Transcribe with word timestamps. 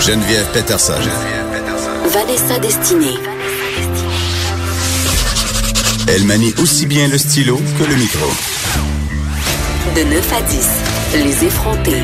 Geneviève 0.00 0.46
Peterson. 0.52 0.92
Vanessa 2.06 2.58
Destinée. 2.60 3.16
Elle 6.08 6.24
manie 6.24 6.54
aussi 6.62 6.86
bien 6.86 7.08
le 7.08 7.18
stylo 7.18 7.56
que 7.56 7.84
le 7.84 7.96
micro. 7.96 8.26
De 9.96 10.04
9 10.04 10.32
à 10.32 10.42
10, 10.42 11.24
les 11.24 11.44
effrontés. 11.44 12.02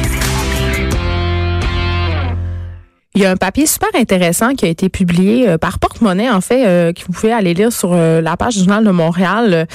Il 3.15 3.23
y 3.23 3.27
a 3.27 3.31
un 3.31 3.37
papier 3.37 3.67
super 3.67 3.91
intéressant 3.95 4.55
qui 4.55 4.65
a 4.65 4.69
été 4.69 4.89
publié 4.89 5.49
euh, 5.49 5.57
par 5.57 5.79
Porte-Monnaie, 5.79 6.31
en 6.31 6.41
fait, 6.41 6.67
euh, 6.67 6.93
que 6.93 7.01
vous 7.07 7.13
pouvez 7.13 7.33
aller 7.33 7.55
lire 7.55 7.73
sur 7.73 7.93
euh, 7.93 8.21
la 8.21 8.37
page 8.37 8.55
du 8.55 8.61
Journal 8.65 8.85
de 8.85 8.91
Montréal. 8.91 9.69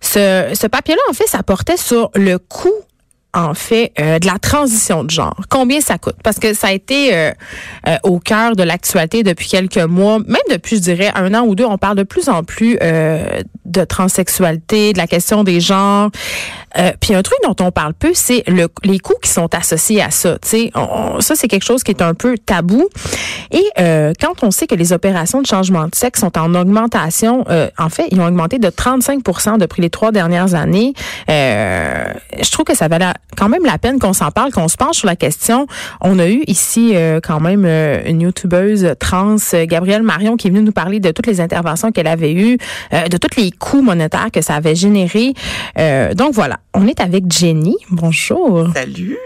Ce, 0.00 0.52
ce 0.54 0.66
papier-là, 0.68 1.02
en 1.10 1.12
fait, 1.12 1.26
ça 1.26 1.42
portait 1.42 1.76
sur 1.76 2.10
le 2.14 2.38
coût 2.38 2.72
en 3.34 3.54
fait 3.54 3.92
euh, 4.00 4.18
de 4.18 4.26
la 4.26 4.38
transition 4.38 5.04
de 5.04 5.10
genre. 5.10 5.36
Combien 5.50 5.80
ça 5.80 5.98
coûte? 5.98 6.16
Parce 6.22 6.38
que 6.38 6.54
ça 6.54 6.68
a 6.68 6.72
été 6.72 7.14
euh, 7.14 7.32
euh, 7.86 7.96
au 8.02 8.18
cœur 8.18 8.56
de 8.56 8.62
l'actualité 8.62 9.22
depuis 9.22 9.48
quelques 9.48 9.78
mois, 9.78 10.18
même 10.20 10.36
depuis 10.50 10.76
je 10.76 10.82
dirais 10.82 11.12
un 11.14 11.34
an 11.34 11.42
ou 11.42 11.54
deux, 11.54 11.64
on 11.64 11.78
parle 11.78 11.96
de 11.96 12.02
plus 12.02 12.28
en 12.28 12.42
plus 12.44 12.78
de 12.78 13.84
transsexualité, 13.84 14.92
de 14.92 14.98
la 14.98 15.06
question 15.06 15.44
des 15.44 15.60
genres. 15.60 16.10
Puis 17.00 17.14
un 17.14 17.22
truc 17.22 17.38
dont 17.44 17.56
on 17.60 17.70
parle 17.70 17.94
peu, 17.94 18.10
c'est 18.14 18.42
le, 18.46 18.68
les 18.84 18.98
coûts 18.98 19.18
qui 19.22 19.30
sont 19.30 19.54
associés 19.54 20.02
à 20.02 20.10
ça. 20.10 20.38
Sais, 20.42 20.70
ça 21.20 21.34
c'est 21.34 21.48
quelque 21.48 21.64
chose 21.64 21.82
qui 21.82 21.90
est 21.90 22.02
un 22.02 22.14
peu 22.14 22.36
tabou. 22.38 22.88
Et 23.50 23.64
quand 24.20 24.42
on 24.42 24.50
sait 24.50 24.66
que 24.66 24.74
les 24.74 24.92
opérations 24.92 25.40
de 25.40 25.46
changement 25.46 25.84
de 25.84 25.94
sexe 25.94 26.20
sont 26.20 26.36
en 26.38 26.54
augmentation, 26.54 27.44
en 27.78 27.88
fait, 27.88 28.08
ils 28.10 28.20
ont 28.20 28.26
augmenté 28.26 28.58
de 28.58 28.68
35% 28.68 29.58
depuis 29.58 29.82
les 29.82 29.90
trois 29.90 30.12
dernières 30.12 30.54
années. 30.54 30.92
je 31.28 32.50
trouve 32.50 32.64
que 32.64 32.76
ça 32.76 32.88
valait 32.88 33.12
quand 33.36 33.48
même 33.48 33.64
la 33.64 33.78
peine 33.78 33.98
qu'on 33.98 34.12
s'en 34.12 34.30
parle, 34.30 34.52
qu'on 34.52 34.68
se 34.68 34.76
penche 34.76 34.96
sur 34.96 35.06
la 35.06 35.16
question. 35.16 35.66
On 36.00 36.18
a 36.18 36.28
eu 36.28 36.42
ici 36.46 36.92
euh, 36.94 37.20
quand 37.22 37.40
même 37.40 37.64
euh, 37.66 38.02
une 38.06 38.22
youtubeuse 38.22 38.94
trans, 38.98 39.36
euh, 39.54 39.66
Gabrielle 39.66 40.02
Marion, 40.02 40.36
qui 40.36 40.48
est 40.48 40.50
venue 40.50 40.62
nous 40.62 40.72
parler 40.72 41.00
de 41.00 41.10
toutes 41.10 41.26
les 41.26 41.40
interventions 41.40 41.92
qu'elle 41.92 42.06
avait 42.06 42.32
eues, 42.32 42.58
de 42.92 43.16
tous 43.16 43.40
les 43.40 43.50
coûts 43.50 43.82
monétaires 43.82 44.30
que 44.32 44.40
ça 44.40 44.54
avait 44.54 44.74
généré. 44.74 45.34
donc 46.14 46.32
voilà, 46.32 46.56
on 46.76 46.86
est 46.86 47.00
avec 47.00 47.24
Jenny. 47.32 47.76
Bonjour. 47.90 48.68
Salut. 48.74 49.16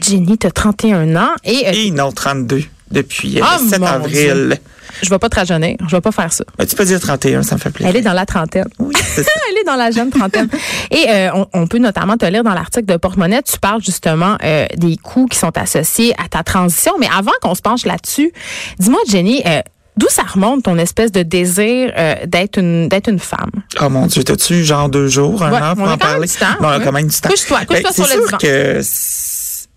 Jenny, 0.00 0.36
tu 0.36 0.46
as 0.46 0.50
31 0.50 1.16
ans. 1.16 1.30
Et, 1.44 1.86
et 1.86 1.90
non, 1.90 2.12
32 2.12 2.62
depuis 2.90 3.30
le 3.30 3.42
7 3.70 3.82
avril. 3.82 4.58
Je 5.02 5.08
vais 5.08 5.18
pas 5.18 5.30
te 5.30 5.36
rajeunir. 5.36 5.76
Je 5.88 5.96
vais 5.96 6.00
pas 6.00 6.12
faire 6.12 6.32
ça. 6.32 6.44
tu 6.68 6.76
peux 6.76 6.84
dire 6.84 7.00
31, 7.00 7.42
ça 7.42 7.54
me 7.54 7.60
fait 7.60 7.70
plaisir. 7.70 7.88
Elle 7.88 7.96
est 7.96 8.04
dans 8.04 8.12
la 8.12 8.26
trentaine. 8.26 8.68
Oui, 8.78 8.92
c'est 9.02 9.22
ça. 9.22 9.30
Elle 9.50 9.58
est 9.58 9.64
dans 9.64 9.76
la 9.76 9.90
jeune 9.90 10.10
trentaine. 10.10 10.48
Et 10.90 11.08
euh, 11.08 11.30
on, 11.34 11.46
on, 11.54 11.66
peut 11.66 11.78
notamment 11.78 12.16
te 12.16 12.26
lire 12.26 12.44
dans 12.44 12.52
l'article 12.52 12.86
de 12.86 12.96
Porte-Monnaie, 12.96 13.42
tu 13.42 13.58
parles 13.58 13.82
justement 13.82 14.36
euh, 14.42 14.66
des 14.76 14.96
coûts 14.96 15.26
qui 15.26 15.38
sont 15.38 15.56
associés 15.56 16.12
à 16.22 16.28
ta 16.28 16.42
transition. 16.42 16.92
Mais 16.98 17.08
avant 17.16 17.32
qu'on 17.40 17.54
se 17.54 17.62
penche 17.62 17.86
là-dessus, 17.86 18.32
dis-moi, 18.78 19.00
Jenny, 19.08 19.42
euh, 19.46 19.62
D'où 19.96 20.06
ça 20.08 20.22
remonte 20.22 20.64
ton 20.64 20.78
espèce 20.78 21.12
de 21.12 21.22
désir 21.22 21.92
euh, 21.96 22.14
d'être 22.26 22.58
une 22.58 22.88
d'être 22.88 23.08
une 23.08 23.18
femme? 23.18 23.50
Oh 23.80 23.88
mon 23.88 24.06
Dieu, 24.06 24.24
t'as-tu 24.24 24.64
genre 24.64 24.88
deux 24.88 25.08
jours, 25.08 25.42
un 25.42 25.52
ouais, 25.52 25.60
an 25.60 25.74
pour 25.74 25.88
en 25.88 25.98
parler? 25.98 26.28
temps, 26.28 26.46
Non, 26.60 26.68
on 26.68 26.72
a 26.72 26.80
quand 26.80 26.92
même 26.92 27.08
du 27.08 27.20
temps. 27.20 27.28
Couche-toi, 27.28 27.60
couche-toi 27.66 27.90
ben, 27.96 28.04
sur 28.04 28.16
le 28.16 28.24
divan. 28.24 28.38
que 28.38 28.80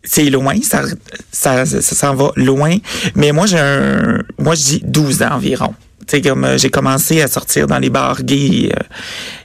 c'est 0.05 0.29
loin, 0.29 0.55
ça, 0.61 0.81
ça, 1.31 1.65
ça, 1.65 1.81
s'en 1.81 2.13
va 2.13 2.31
loin. 2.35 2.77
Mais 3.15 3.31
moi, 3.31 3.45
j'ai 3.45 3.59
un, 3.59 4.19
moi, 4.37 4.55
je 4.55 4.63
dis 4.63 4.81
12 4.85 5.23
ans 5.23 5.31
environ. 5.33 5.73
Tu 6.07 6.17
sais, 6.17 6.21
comme 6.21 6.43
euh, 6.43 6.57
j'ai 6.57 6.69
commencé 6.69 7.21
à 7.21 7.27
sortir 7.27 7.67
dans 7.67 7.79
les 7.79 7.89
bars 7.89 8.19
euh, 8.19 8.69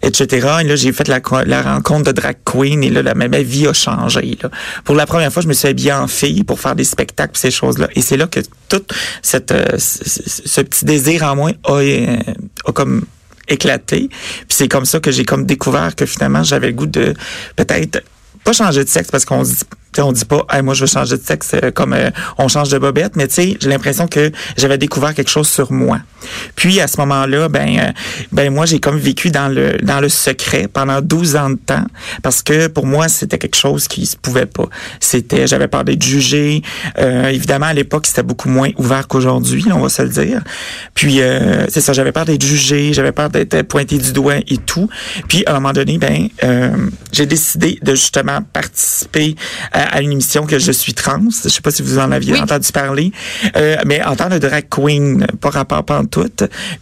etc. 0.03 0.49
Et 0.61 0.65
là, 0.65 0.77
j'ai 0.77 0.93
fait 0.93 1.09
la, 1.09 1.21
la, 1.47 1.63
rencontre 1.63 2.05
de 2.05 2.13
drag 2.13 2.37
queen 2.45 2.83
et 2.83 2.91
là, 2.91 3.03
la, 3.03 3.15
ma, 3.15 3.29
vie 3.29 3.67
a 3.67 3.73
changé. 3.73 4.37
Là. 4.43 4.51
Pour 4.85 4.95
la 4.95 5.07
première 5.07 5.33
fois, 5.33 5.43
je 5.43 5.49
me 5.49 5.53
suis 5.53 5.69
habillée 5.69 5.93
en 5.93 6.09
fille 6.09 6.45
pour 6.45 6.61
faire 6.61 6.75
des 6.75 6.85
spectacles 6.85 7.37
ces 7.39 7.51
choses-là. 7.51 7.89
Et 7.95 8.03
c'est 8.03 8.17
là 8.17 8.27
que 8.27 8.41
tout 8.69 8.83
cette, 9.23 9.53
euh, 9.53 9.79
ce, 9.79 10.61
petit 10.61 10.85
désir 10.85 11.23
en 11.25 11.37
moi 11.37 11.53
a, 11.65 11.81
a 12.67 12.73
comme 12.73 13.05
éclaté. 13.49 14.09
Puis 14.09 14.47
c'est 14.49 14.69
comme 14.69 14.85
ça 14.85 15.01
que 15.01 15.11
j'ai 15.11 15.25
comme 15.25 15.47
découvert 15.47 15.95
que 15.95 16.07
finalement, 16.07 16.43
j'avais 16.43 16.69
le 16.69 16.75
goût 16.75 16.87
de 16.87 17.15
peut-être 17.57 18.03
pas 18.45 18.53
changer 18.53 18.85
de 18.85 18.89
sexe 18.89 19.11
parce 19.11 19.25
qu'on 19.25 19.43
dit 19.43 19.57
on 19.99 20.13
dit 20.13 20.25
pas 20.25 20.45
moi 20.63 20.75
je 20.75 20.83
veux 20.83 20.87
changer 20.87 21.17
de 21.17 21.23
sexe 21.23 21.53
euh, 21.55 21.71
comme 21.71 21.93
euh, 21.93 22.11
on 22.39 22.49
change 22.49 22.69
de 22.69 22.79
bobette 22.79 23.17
mais 23.17 23.27
tu 23.29 23.35
sais 23.35 23.57
j'ai 23.61 23.69
l'impression 23.69 24.07
que 24.07 24.31
j'avais 24.57 24.79
découvert 24.79 25.15
quelque 25.15 25.31
chose 25.31 25.49
sur 25.49 25.73
moi. 25.73 25.99
Puis 26.57 26.81
à 26.81 26.89
ce 26.89 26.99
moment-là 26.99 27.49
ben 27.49 27.79
euh, 27.79 27.93
ben 28.33 28.53
moi 28.53 28.67
j'ai 28.67 28.81
comme 28.81 28.99
vécu 28.99 29.31
dans 29.31 29.49
le 29.49 29.79
dans 29.83 30.01
le 30.01 30.09
secret 30.09 30.69
pendant 30.73 31.01
12 31.01 31.37
ans 31.37 31.51
de 31.51 31.57
temps 31.57 31.85
parce 32.23 32.43
que 32.43 32.67
pour 32.69 32.87
moi 32.87 33.09
c'était 33.09 33.39
quelque 33.39 33.57
chose 33.57 33.89
qui 33.89 34.07
se 34.07 34.17
pouvait 34.17 34.47
pas. 34.47 34.69
C'était 35.01 35.47
j'avais 35.47 35.69
peur 35.69 35.85
d'être 35.85 36.03
jugé 36.03 36.63
évidemment 36.99 37.67
à 37.67 37.75
l'époque 37.75 38.07
c'était 38.07 38.23
beaucoup 38.23 38.49
moins 38.49 38.71
ouvert 38.77 39.09
qu'aujourd'hui 39.09 39.67
on 39.73 39.81
va 39.81 39.89
se 39.89 40.03
le 40.03 40.09
dire. 40.09 40.43
Puis 40.95 41.21
c'est 41.69 41.81
ça 41.81 41.93
j'avais 41.93 42.13
peur 42.13 42.25
d'être 42.25 42.45
jugé 42.45 42.93
j'avais 42.93 43.13
peur 43.13 43.31
d'être 43.31 43.63
pointé 43.63 43.99
du 43.99 44.13
doigt 44.13 44.37
et 44.47 44.59
tout. 44.59 44.89
Puis 45.29 45.45
à 45.47 45.53
un 45.53 45.55
moment 45.55 45.73
donné 45.73 45.99
ben 45.99 46.29
j'ai 47.13 47.27
décidé 47.27 47.79
de 47.83 47.95
justement 47.95 48.41
participer 48.53 49.35
à 49.73 49.88
à 49.91 50.01
une 50.03 50.13
émission 50.13 50.47
que 50.47 50.59
je 50.59 50.73
suis 50.73 50.95
trans. 50.95 51.21
Je 51.43 51.49
sais 51.49 51.61
pas 51.61 51.71
si 51.71 51.83
vous 51.83 51.99
en 51.99 52.11
aviez 52.13 52.39
entendu 52.39 52.71
parler. 52.73 53.13
Euh, 53.57 53.77
mais 53.87 54.05
en 54.05 54.17
tant 54.17 54.29
que 54.29 54.39
drag 54.39 54.69
queen, 54.69 55.27
pas 55.41 55.51
rapport 55.51 55.85
pas 55.85 55.99
en 55.99 56.05
tout. 56.05 56.31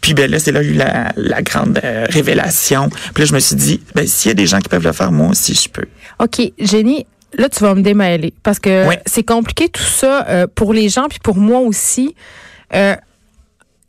Puis 0.01 0.15
ben 0.15 0.31
là, 0.31 0.39
c'est 0.39 0.53
là 0.53 0.63
eu 0.63 0.73
la, 0.73 1.13
la 1.17 1.43
grande 1.43 1.81
euh, 1.83 2.07
révélation. 2.09 2.89
Puis 3.15 3.23
là, 3.23 3.25
je 3.25 3.35
me 3.35 3.41
suis 3.41 3.57
dit, 3.57 3.81
ben 3.95 4.07
s'il 4.07 4.31
y 4.31 4.33
a 4.33 4.35
des 4.35 4.47
gens 4.47 4.59
qui 4.59 4.69
peuvent 4.69 4.85
le 4.85 4.93
faire, 4.93 5.13
moi 5.13 5.29
aussi, 5.31 5.55
je 5.55 5.69
peux. 5.69 5.87
OK. 6.19 6.53
Jenny, 6.59 7.07
là, 7.35 7.49
tu 7.49 7.61
vas 7.61 7.75
me 7.75 7.83
démêler. 7.83 8.33
Parce 8.43 8.59
que 8.59 8.87
c'est 9.07 9.25
compliqué 9.25 9.69
tout 9.69 9.83
ça 9.83 10.27
euh, 10.29 10.47
pour 10.53 10.73
les 10.73 10.89
gens, 10.89 11.07
puis 11.09 11.19
pour 11.23 11.37
moi 11.37 11.61
aussi. 11.61 12.15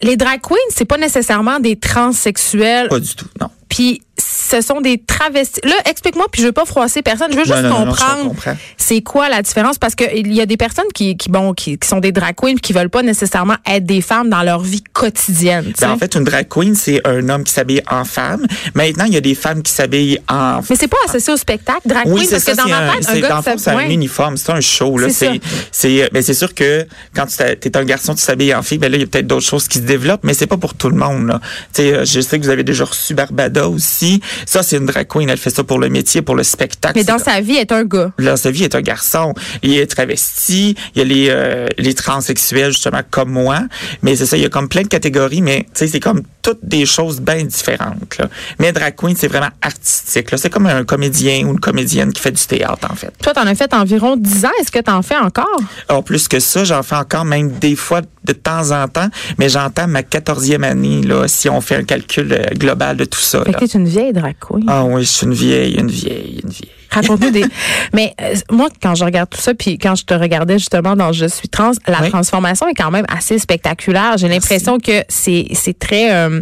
Les 0.02 0.16
drag 0.16 0.42
queens, 0.42 0.56
c'est 0.70 0.86
pas 0.86 0.98
nécessairement 0.98 1.60
des 1.60 1.76
transsexuels. 1.76 2.88
Pas 2.88 3.00
du 3.00 3.16
tout, 3.16 3.28
non. 3.42 3.50
Puis 3.68 4.02
ce 4.20 4.62
sont 4.62 4.82
des 4.82 4.98
travestis. 4.98 5.62
Là, 5.64 5.76
explique-moi, 5.86 6.26
puis 6.32 6.42
je 6.42 6.48
veux 6.48 6.54
pas 6.54 6.66
froisser 6.66 7.02
personne. 7.02 7.32
Je 7.32 7.38
veux 7.38 7.46
juste 7.46 7.70
comprendre 7.70 8.34
c'est 8.78 9.02
quoi 9.02 9.30
la 9.30 9.42
différence 9.42 9.78
parce 9.78 9.96
que 9.96 10.06
il 10.16 10.34
y 10.34 10.42
a 10.42 10.46
des 10.46 10.58
personnes 10.58 10.88
qui, 10.94 11.18
qui 11.18 11.30
bon, 11.30 11.54
qui, 11.54 11.78
qui, 11.78 11.88
sont 11.88 12.00
des 12.00 12.12
drag 12.12 12.36
queens 12.36 12.56
qui 12.56 12.74
veulent 12.74 12.90
pas 12.90 13.04
nécessairement 13.04 13.56
être 13.66 13.86
des 13.86 14.02
femmes 14.02 14.30
dans 14.30 14.44
leur 14.44 14.62
vie 14.62 14.84
quotidienne. 14.94 15.74
Ben, 15.80 15.92
en 15.92 15.98
fait, 15.98 16.16
une 16.16 16.24
drag 16.24 16.48
queen, 16.48 16.76
c'est 16.76 17.06
un 17.06 17.28
homme 17.30 17.44
qui 17.44 17.54
s'habille 17.54 17.82
en 17.90 18.06
femme. 18.06 18.46
Maintenant, 18.74 19.06
il 19.06 19.14
y 19.14 19.18
a 19.18 19.22
des 19.22 19.36
femmes 19.36 19.62
qui 19.62 19.72
s'habillent 19.72 20.20
en. 20.30 20.62
Mais 20.70 20.76
c'est 20.76 20.88
pas 20.88 20.98
associé 21.08 21.34
au 21.34 21.38
spectacle, 21.38 21.82
drag 21.86 22.08
oui, 22.08 22.22
queen, 22.22 22.30
parce 22.30 22.44
ça, 22.44 22.52
que 22.54 22.58
dans 22.58 22.68
ma 22.68 22.94
tête, 22.94 23.10
un, 23.10 23.20
gars, 23.20 23.42
c'est 23.58 23.70
un 23.70 23.90
uniforme, 23.90 24.38
c'est 24.38 24.52
un 24.52 24.62
show 24.62 24.98
là. 24.98 25.10
C'est, 25.10 25.42
c'est, 25.72 26.10
mais 26.14 26.22
c'est 26.22 26.34
sûr 26.34 26.54
que 26.54 26.88
quand 27.14 27.26
tu 27.26 27.44
es 27.44 27.78
un 27.78 27.84
garçon, 27.84 28.16
tu 28.16 28.22
s'habilles 28.22 28.56
en 28.56 28.64
fille, 28.64 28.78
ben 28.78 28.92
là, 28.92 28.98
il 28.98 29.02
y 29.02 29.04
a 29.04 29.08
peut-être 29.08 29.28
d'autres 29.28 29.46
choses 29.46 29.68
qui 29.68 29.80
se 29.80 29.84
développent, 29.84 30.24
mais 30.24 30.34
c'est 30.34 30.48
pas 30.48 30.58
pour 30.58 30.74
tout 30.74 30.90
le 30.90 30.96
monde. 30.96 31.28
Là. 31.28 31.42
sais, 31.74 32.06
je 32.06 32.22
sais 32.22 32.40
que 32.40 32.44
vous 32.44 32.50
avez 32.50 32.64
déjà 32.64 32.86
reçu 32.86 33.14
Barbada 33.14 33.68
aussi. 33.68 34.07
Ça, 34.46 34.64
c'est 34.64 34.78
une 34.78 34.86
drag 34.86 35.08
queen. 35.08 35.30
Elle 35.30 35.38
fait 35.38 35.50
ça 35.50 35.64
pour 35.64 35.80
le 35.80 35.90
métier, 35.90 36.22
pour 36.22 36.36
le 36.36 36.44
spectacle. 36.44 36.98
Mais 36.98 37.04
dans 37.04 37.20
sa 37.20 37.42
vie, 37.42 37.56
elle 37.56 37.62
est 37.62 37.72
un 37.72 37.84
gars. 37.84 38.12
Dans 38.20 38.38
sa 38.38 38.52
vie, 38.52 38.64
elle 38.64 38.66
est 38.66 38.76
un 38.76 38.82
garçon. 38.82 39.34
Il 39.64 39.78
est 39.78 39.88
travesti. 39.88 40.76
Il 40.96 41.00
y 41.00 41.02
a 41.02 41.06
les, 41.06 41.28
euh, 41.30 41.68
les 41.78 41.94
transsexuels, 41.94 42.72
justement, 42.72 43.02
comme 43.10 43.32
moi. 43.32 43.60
Mais 44.02 44.16
c'est 44.16 44.26
ça, 44.26 44.38
il 44.38 44.44
y 44.44 44.46
a 44.46 44.50
comme 44.50 44.70
plein 44.70 44.84
de 44.84 44.88
catégories, 44.88 45.42
mais 45.42 45.64
tu 45.64 45.70
sais, 45.74 45.88
c'est 45.88 46.00
comme 46.00 46.22
toutes 46.42 46.64
des 46.64 46.86
choses 46.86 47.20
bien 47.20 47.44
différentes. 47.44 48.18
Là. 48.18 48.30
Mais 48.60 48.72
drag 48.72 48.96
queen, 48.96 49.16
c'est 49.16 49.28
vraiment 49.28 49.50
artistique. 49.62 50.28
C'est 50.38 50.50
comme 50.50 50.68
un 50.68 50.84
comédien 50.86 51.46
ou 51.46 51.52
une 51.52 51.60
comédienne 51.60 52.14
qui 52.14 52.22
fait 52.22 52.32
du 52.32 52.46
théâtre, 52.46 52.88
en 52.90 52.96
fait. 52.96 53.12
Toi, 53.22 53.34
t'en 53.34 53.46
as 53.46 53.56
fait 53.56 53.74
environ 53.74 54.16
10 54.16 54.46
ans. 54.46 54.52
Est-ce 54.62 54.72
que 54.72 54.80
t'en 54.80 55.02
fais 55.02 55.18
encore? 55.18 55.60
Alors, 55.90 56.04
plus 56.04 56.28
que 56.28 56.40
ça, 56.40 56.64
j'en 56.64 56.84
fais 56.84 56.96
encore 56.96 57.26
même 57.26 57.52
des 57.60 57.76
fois 57.76 58.02
de 58.28 58.34
temps 58.34 58.72
en 58.72 58.88
temps, 58.88 59.08
mais 59.38 59.50
j'entends 59.50 59.88
ma 59.88 60.04
quatorzième 60.04 60.64
année, 60.64 61.02
là, 61.02 61.28
si 61.28 61.50
on 61.50 61.62
fait 61.62 61.76
un 61.76 61.84
calcul 61.84 62.32
euh, 62.32 62.44
global 62.56 62.98
de 62.98 63.06
tout 63.06 63.20
ça. 63.20 63.44
Fait 63.44 63.54
que 63.54 63.60
t'es 63.60 63.78
une 63.78 63.88
vieille 63.98 64.14
drag 64.14 64.36
queen. 64.40 64.66
Ah 64.68 64.84
oui, 64.86 65.04
je 65.04 65.10
suis 65.10 65.26
une 65.26 65.34
vieille, 65.34 65.76
une 65.76 65.90
vieille, 65.90 66.42
une 66.44 66.50
vieille. 66.50 66.72
Raconte-nous 66.92 67.32
des. 67.32 67.46
Mais 67.94 68.14
euh, 68.22 68.34
moi, 68.52 68.70
quand 68.82 68.96
je 68.96 69.04
regarde 69.04 69.30
tout 69.30 69.40
ça, 69.40 69.54
puis 69.54 69.78
quand 69.78 69.96
je 69.96 70.06
te 70.06 70.14
regardais 70.14 70.58
justement 70.58 70.96
dans 70.96 71.12
Je 71.12 71.26
suis 71.26 71.50
trans, 71.50 71.72
la 71.88 72.10
transformation 72.10 72.68
est 72.68 72.74
quand 72.74 72.92
même 72.92 73.06
assez 73.10 73.40
spectaculaire. 73.40 74.18
J'ai 74.18 74.30
l'impression 74.30 74.80
que 74.80 75.04
c'est 75.10 75.48
c'est 75.54 75.78
très, 75.78 76.14
euh, 76.14 76.42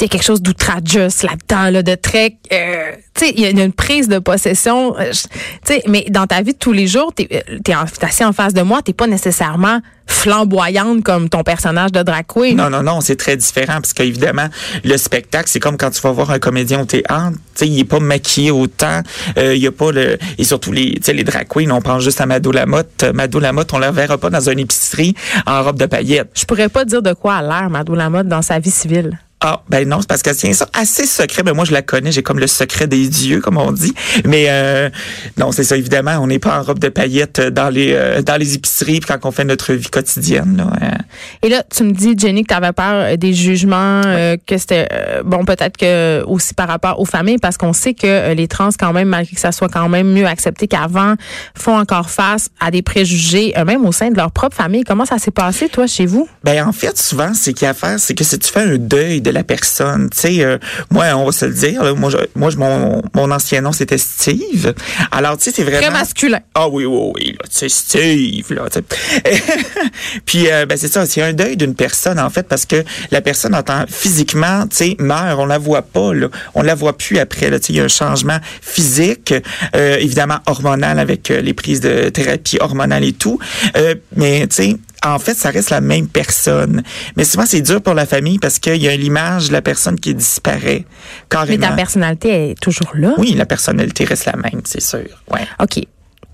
y 0.00 0.04
a 0.04 0.08
quelque 0.08 0.24
chose 0.24 0.42
d'outrageux 0.42 1.08
là-dedans, 1.22 1.70
là, 1.70 1.82
de 1.82 1.94
très, 1.94 2.36
euh, 2.52 2.92
tu 3.20 3.26
sais, 3.26 3.34
il 3.36 3.42
y 3.42 3.46
a 3.46 3.50
une 3.50 3.72
prise 3.72 4.08
de 4.08 4.18
possession. 4.18 4.96
Euh, 4.98 5.10
tu 5.12 5.28
sais, 5.64 5.82
mais 5.86 6.06
dans 6.08 6.26
ta 6.26 6.40
vie 6.40 6.52
de 6.54 6.58
tous 6.58 6.72
les 6.72 6.86
jours, 6.86 7.12
t'es 7.14 7.28
es, 7.30 7.72
assis 8.02 8.24
en 8.24 8.32
face 8.32 8.54
de 8.54 8.62
moi, 8.62 8.80
t'es 8.82 8.94
pas 8.94 9.06
nécessairement 9.06 9.80
flamboyante 10.06 11.04
comme 11.04 11.28
ton 11.28 11.42
personnage 11.42 11.92
de 11.92 12.02
drag 12.02 12.24
queen. 12.26 12.56
Non, 12.56 12.70
non, 12.70 12.82
non, 12.82 13.00
c'est 13.00 13.16
très 13.16 13.36
différent 13.36 13.74
parce 13.74 13.92
qu'évidemment, 13.92 14.48
le 14.84 14.96
spectacle, 14.96 15.48
c'est 15.48 15.60
comme 15.60 15.76
quand 15.76 15.90
tu 15.90 16.00
vas 16.00 16.10
voir 16.10 16.30
un 16.30 16.38
comédien 16.38 16.80
au 16.80 16.84
théâtre, 16.84 17.32
tu 17.32 17.38
sais, 17.54 17.68
il 17.68 17.78
est 17.78 17.84
pas 17.84 18.00
maquillé 18.00 18.50
autant, 18.50 19.02
euh, 19.38 19.54
il 19.54 19.62
y 19.62 19.66
a 19.66 19.72
pas 19.72 19.92
le 19.92 20.18
et 20.38 20.44
surtout 20.44 20.72
les 20.72 20.94
tu 20.94 21.02
sais 21.04 21.12
les 21.12 21.24
drag 21.24 21.46
queens, 21.46 21.70
on 21.70 21.80
pense 21.80 22.02
juste 22.02 22.20
à 22.20 22.26
Mado 22.26 22.50
Lamotte, 22.50 23.04
Mado 23.14 23.38
Lamotte, 23.38 23.72
on 23.72 23.78
la 23.78 23.92
verra 23.92 24.18
pas 24.18 24.30
dans 24.30 24.48
une 24.48 24.58
épicerie 24.58 25.14
en 25.46 25.62
robe 25.62 25.78
de 25.78 25.86
paillettes. 25.86 26.30
Je 26.34 26.44
pourrais 26.44 26.68
pas 26.68 26.84
dire 26.84 27.02
de 27.02 27.12
quoi 27.12 27.36
a 27.36 27.42
l'air 27.42 27.70
Mado 27.70 27.94
Lamotte 27.94 28.28
dans 28.28 28.42
sa 28.42 28.58
vie 28.58 28.70
civile. 28.70 29.18
Ah, 29.42 29.62
ben 29.70 29.88
non, 29.88 30.00
c'est 30.00 30.06
parce 30.06 30.22
qu'elle 30.22 30.36
tient 30.36 30.52
ça 30.52 30.68
assez 30.74 31.06
secret. 31.06 31.42
Ben 31.42 31.54
moi, 31.54 31.64
je 31.64 31.72
la 31.72 31.80
connais. 31.80 32.12
J'ai 32.12 32.22
comme 32.22 32.38
le 32.38 32.46
secret 32.46 32.86
des 32.86 33.08
dieux, 33.08 33.40
comme 33.40 33.56
on 33.56 33.72
dit. 33.72 33.94
Mais 34.26 34.46
euh, 34.50 34.90
non, 35.38 35.50
c'est 35.50 35.64
ça, 35.64 35.78
évidemment. 35.78 36.18
On 36.20 36.26
n'est 36.26 36.38
pas 36.38 36.60
en 36.60 36.62
robe 36.62 36.78
de 36.78 36.90
paillettes 36.90 37.40
dans 37.40 37.70
les 37.70 37.92
euh, 37.94 38.20
dans 38.20 38.36
les 38.36 38.54
épiceries 38.56 39.00
quand 39.00 39.18
on 39.24 39.30
fait 39.30 39.44
notre 39.44 39.72
vie 39.72 39.88
quotidienne. 39.88 40.58
Là, 40.58 40.70
hein. 40.82 40.98
Et 41.42 41.48
là, 41.48 41.62
tu 41.74 41.84
me 41.84 41.92
dis, 41.92 42.14
Jenny, 42.16 42.42
que 42.42 42.48
tu 42.48 42.54
avais 42.54 42.72
peur 42.72 42.92
euh, 42.94 43.16
des 43.16 43.32
jugements, 43.34 44.02
euh, 44.06 44.36
que 44.46 44.58
c'était... 44.58 44.88
euh, 44.92 45.22
bon, 45.24 45.44
peut-être 45.44 45.76
que 45.76 46.22
aussi 46.26 46.54
par 46.54 46.68
rapport 46.68 46.98
aux 47.00 47.04
familles, 47.04 47.38
parce 47.38 47.56
qu'on 47.56 47.72
sait 47.72 47.94
que 47.94 48.06
euh, 48.06 48.34
les 48.34 48.48
trans, 48.48 48.70
quand 48.78 48.92
même, 48.92 49.08
malgré 49.08 49.34
que 49.34 49.40
ça 49.40 49.52
soit 49.52 49.68
quand 49.68 49.88
même 49.88 50.08
mieux 50.12 50.26
accepté 50.26 50.66
qu'avant, 50.68 51.14
font 51.56 51.76
encore 51.78 52.10
face 52.10 52.48
à 52.60 52.70
des 52.70 52.82
préjugés, 52.82 53.52
même 53.66 53.84
au 53.86 53.92
sein 53.92 54.10
de 54.10 54.16
leur 54.16 54.30
propre 54.30 54.56
famille. 54.56 54.82
Comment 54.84 55.04
ça 55.04 55.18
s'est 55.18 55.30
passé, 55.30 55.68
toi, 55.68 55.86
chez 55.86 56.06
vous? 56.06 56.28
Ben 56.44 56.66
en 56.66 56.72
fait, 56.72 56.96
souvent, 56.98 57.34
ce 57.34 57.50
qu'il 57.50 57.62
y 57.62 57.66
a 57.66 57.70
à 57.70 57.74
faire, 57.74 57.98
c'est 57.98 58.14
que 58.14 58.24
si 58.24 58.38
tu 58.38 58.50
fais 58.50 58.60
un 58.60 58.76
deuil 58.78 59.20
de 59.20 59.30
la 59.30 59.44
personne, 59.44 60.08
tu 60.10 60.18
sais, 60.18 60.58
moi, 60.90 61.06
on 61.14 61.24
va 61.26 61.32
se 61.32 61.44
le 61.46 61.52
dire, 61.54 61.82
là, 61.84 61.94
moi, 61.94 62.10
je, 62.10 62.16
moi, 62.34 62.50
je- 62.50 62.56
mon, 62.56 63.02
mon 63.14 63.30
ancien 63.30 63.60
nom 63.60 63.72
c'était 63.72 63.98
Steve. 63.98 64.74
Alors, 65.12 65.36
tu 65.38 65.44
sais, 65.44 65.50
c'est 65.52 65.62
vraiment 65.62 65.80
Très 65.80 65.90
masculin. 65.90 66.40
Ah 66.54 66.68
oui, 66.68 66.84
oui, 66.84 67.12
oui, 67.14 67.26
là, 67.32 67.44
tu 67.50 67.56
sais, 67.58 67.68
Steve, 67.68 68.52
là, 68.52 68.62
tu 68.70 68.80
sais. 68.80 69.42
Puis, 70.26 70.44
ben, 70.68 70.76
c'est 70.76 70.88
ça, 70.92 70.99
c'est 71.06 71.22
un 71.22 71.32
deuil 71.32 71.56
d'une 71.56 71.74
personne, 71.74 72.18
en 72.18 72.30
fait, 72.30 72.46
parce 72.48 72.66
que 72.66 72.84
la 73.10 73.20
personne, 73.20 73.54
en 73.54 73.62
tant, 73.62 73.84
physiquement, 73.88 74.66
tu 74.66 74.76
sais, 74.76 74.96
meurt, 74.98 75.38
on 75.38 75.46
la 75.46 75.58
voit 75.58 75.82
pas, 75.82 76.12
là. 76.14 76.28
On 76.54 76.62
la 76.62 76.74
voit 76.74 76.96
plus 76.96 77.18
après, 77.18 77.50
là, 77.50 77.58
tu 77.58 77.66
sais, 77.66 77.72
il 77.72 77.76
y 77.76 77.80
a 77.80 77.84
un 77.84 77.88
changement 77.88 78.38
physique, 78.60 79.34
euh, 79.76 79.96
évidemment 79.98 80.38
hormonal 80.46 80.98
avec 80.98 81.30
euh, 81.30 81.40
les 81.40 81.54
prises 81.54 81.80
de 81.80 82.08
thérapie 82.08 82.58
hormonale 82.60 83.04
et 83.04 83.12
tout. 83.12 83.38
Euh, 83.76 83.94
mais, 84.16 84.46
tu 84.48 84.56
sais, 84.56 84.76
en 85.04 85.18
fait, 85.18 85.34
ça 85.34 85.50
reste 85.50 85.70
la 85.70 85.80
même 85.80 86.08
personne. 86.08 86.82
Mais 87.16 87.24
souvent, 87.24 87.46
c'est 87.46 87.62
dur 87.62 87.80
pour 87.80 87.94
la 87.94 88.06
famille 88.06 88.38
parce 88.38 88.58
qu'il 88.58 88.76
y 88.82 88.88
a 88.88 88.96
l'image 88.96 89.48
de 89.48 89.52
la 89.52 89.62
personne 89.62 89.98
qui 89.98 90.14
disparaît 90.14 90.84
Mais 90.84 91.24
carrément. 91.28 91.68
ta 91.68 91.72
personnalité 91.74 92.50
est 92.50 92.60
toujours 92.60 92.90
là? 92.94 93.14
Oui, 93.16 93.32
la 93.32 93.46
personnalité 93.46 94.04
reste 94.04 94.26
la 94.26 94.36
même, 94.36 94.60
c'est 94.64 94.82
sûr. 94.82 95.06
Ouais. 95.30 95.46
OK. 95.58 95.80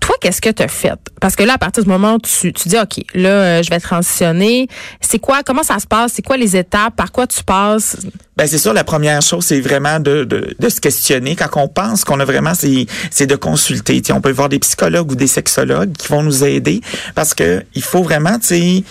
Toi, 0.07 0.15
qu'est-ce 0.21 0.39
que 0.39 0.49
tu 0.49 0.63
as 0.63 0.69
fait? 0.69 0.97
Parce 1.19 1.35
que 1.35 1.43
là, 1.43 1.55
à 1.55 1.57
partir 1.57 1.83
du 1.83 1.89
moment 1.89 2.13
où 2.13 2.19
tu, 2.19 2.53
tu 2.53 2.69
dis, 2.69 2.77
OK, 2.77 3.03
là, 3.13 3.29
euh, 3.29 3.61
je 3.61 3.69
vais 3.69 3.79
transitionner, 3.81 4.69
c'est 5.01 5.19
quoi, 5.19 5.43
comment 5.43 5.63
ça 5.63 5.79
se 5.79 5.85
passe? 5.85 6.13
C'est 6.15 6.21
quoi 6.21 6.37
les 6.37 6.55
étapes? 6.55 6.95
Par 6.95 7.11
quoi 7.11 7.27
tu 7.27 7.43
passes? 7.43 7.97
Ben 8.37 8.47
c'est 8.47 8.57
sûr, 8.57 8.71
la 8.71 8.85
première 8.85 9.21
chose, 9.21 9.43
c'est 9.43 9.59
vraiment 9.59 9.99
de, 9.99 10.23
de, 10.23 10.69
se 10.69 10.79
questionner. 10.79 11.35
Quand 11.35 11.49
on 11.61 11.67
pense 11.67 12.05
qu'on 12.05 12.21
a 12.21 12.23
vraiment, 12.23 12.53
c'est, 12.53 13.25
de 13.25 13.35
consulter. 13.35 14.01
Tu 14.01 14.07
sais, 14.07 14.13
on 14.13 14.21
peut 14.21 14.31
voir 14.31 14.47
des 14.47 14.59
psychologues 14.59 15.11
ou 15.11 15.15
des 15.15 15.27
sexologues 15.27 15.91
qui 15.91 16.07
vont 16.07 16.23
nous 16.23 16.45
aider 16.45 16.79
parce 17.13 17.33
que 17.33 17.65
il 17.75 17.83
faut 17.83 18.01
vraiment, 18.01 18.39
tu 18.39 18.47
sais, 18.47 18.83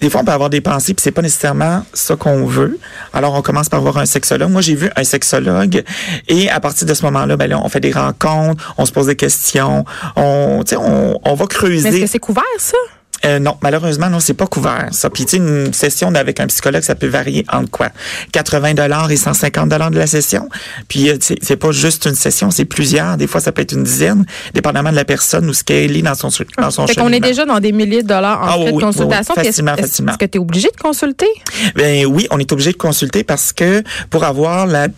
des 0.00 0.10
fois, 0.10 0.20
on 0.20 0.24
peut 0.24 0.32
avoir 0.32 0.50
des 0.50 0.60
pensées, 0.60 0.92
puis 0.92 1.02
c'est 1.02 1.12
pas 1.12 1.22
nécessairement 1.22 1.84
ça 1.94 2.16
qu'on 2.16 2.44
veut. 2.44 2.78
Alors, 3.12 3.34
on 3.34 3.42
commence 3.42 3.68
par 3.68 3.80
voir 3.80 3.96
un 3.98 4.06
sexologue. 4.06 4.50
Moi, 4.50 4.60
j'ai 4.60 4.74
vu 4.74 4.90
un 4.96 5.04
sexologue, 5.04 5.82
et 6.28 6.50
à 6.50 6.60
partir 6.60 6.86
de 6.86 6.92
ce 6.94 7.02
moment-là, 7.04 7.36
ben 7.36 7.48
là, 7.48 7.58
on 7.62 7.68
fait 7.68 7.80
des 7.80 7.92
rencontres, 7.92 8.74
on 8.76 8.84
se 8.86 8.92
pose 8.92 9.06
des 9.06 9.16
questions, 9.16 9.84
on, 10.16 10.62
tu 10.64 10.70
sais, 10.70 10.76
on, 10.76 11.18
on 11.22 11.34
va 11.34 11.44
Mais 11.44 11.48
creuser. 11.48 11.88
est-ce 11.88 12.00
que 12.00 12.06
c'est 12.06 12.18
couvert, 12.18 12.42
ça? 12.58 12.76
Euh, 13.24 13.38
non, 13.38 13.56
malheureusement, 13.62 14.10
non, 14.10 14.20
c'est 14.20 14.34
pas 14.34 14.46
couvert. 14.46 14.88
Ça. 14.92 15.08
Puis, 15.10 15.24
tu 15.24 15.30
sais, 15.32 15.36
une 15.38 15.72
session 15.72 16.14
avec 16.14 16.40
un 16.40 16.46
psychologue, 16.46 16.82
ça 16.82 16.94
peut 16.94 17.06
varier 17.06 17.44
entre 17.52 17.70
quoi? 17.70 17.88
80 18.32 18.74
dollars 18.74 19.10
et 19.10 19.16
150 19.16 19.68
dollars 19.68 19.90
de 19.90 19.98
la 19.98 20.06
session. 20.06 20.48
Puis, 20.88 21.08
euh, 21.10 21.16
c'est 21.20 21.56
pas 21.56 21.72
juste 21.72 22.04
une 22.06 22.14
session, 22.14 22.50
c'est 22.50 22.64
plusieurs. 22.64 23.16
Des 23.16 23.26
fois, 23.26 23.40
ça 23.40 23.52
peut 23.52 23.62
être 23.62 23.72
une 23.72 23.84
dizaine, 23.84 24.24
dépendamment 24.52 24.90
de 24.90 24.96
la 24.96 25.04
personne 25.04 25.48
ou 25.48 25.54
ce 25.54 25.64
qu'elle 25.64 25.96
est 25.96 26.02
dans 26.02 26.14
son 26.14 26.28
dans 26.58 26.70
son 26.70 26.86
Fait 26.86 26.94
qu'on 26.96 27.12
est 27.12 27.20
déjà 27.20 27.44
dans 27.46 27.60
des 27.60 27.72
milliers 27.72 28.02
de 28.02 28.08
dollars 28.08 28.42
en 28.42 28.46
Ah 28.46 28.58
oui, 28.58 28.72
de 28.72 28.80
consultation. 28.80 29.34
oui, 29.36 29.44
facilement, 29.46 29.74
est-ce- 29.74 29.82
facilement. 29.82 30.12
Est-ce 30.12 30.18
que 30.18 30.24
tu 30.26 30.38
es 30.38 30.40
obligé 30.40 30.68
de 30.74 30.80
consulter? 30.80 31.28
Ben 31.76 32.06
oui, 32.06 32.26
on 32.30 32.38
est 32.38 32.52
obligé 32.52 32.72
de 32.72 32.76
consulter 32.76 33.24
parce 33.24 33.52
que 33.52 33.82
pour 34.10 34.24
avoir 34.24 34.66
la 34.66 34.88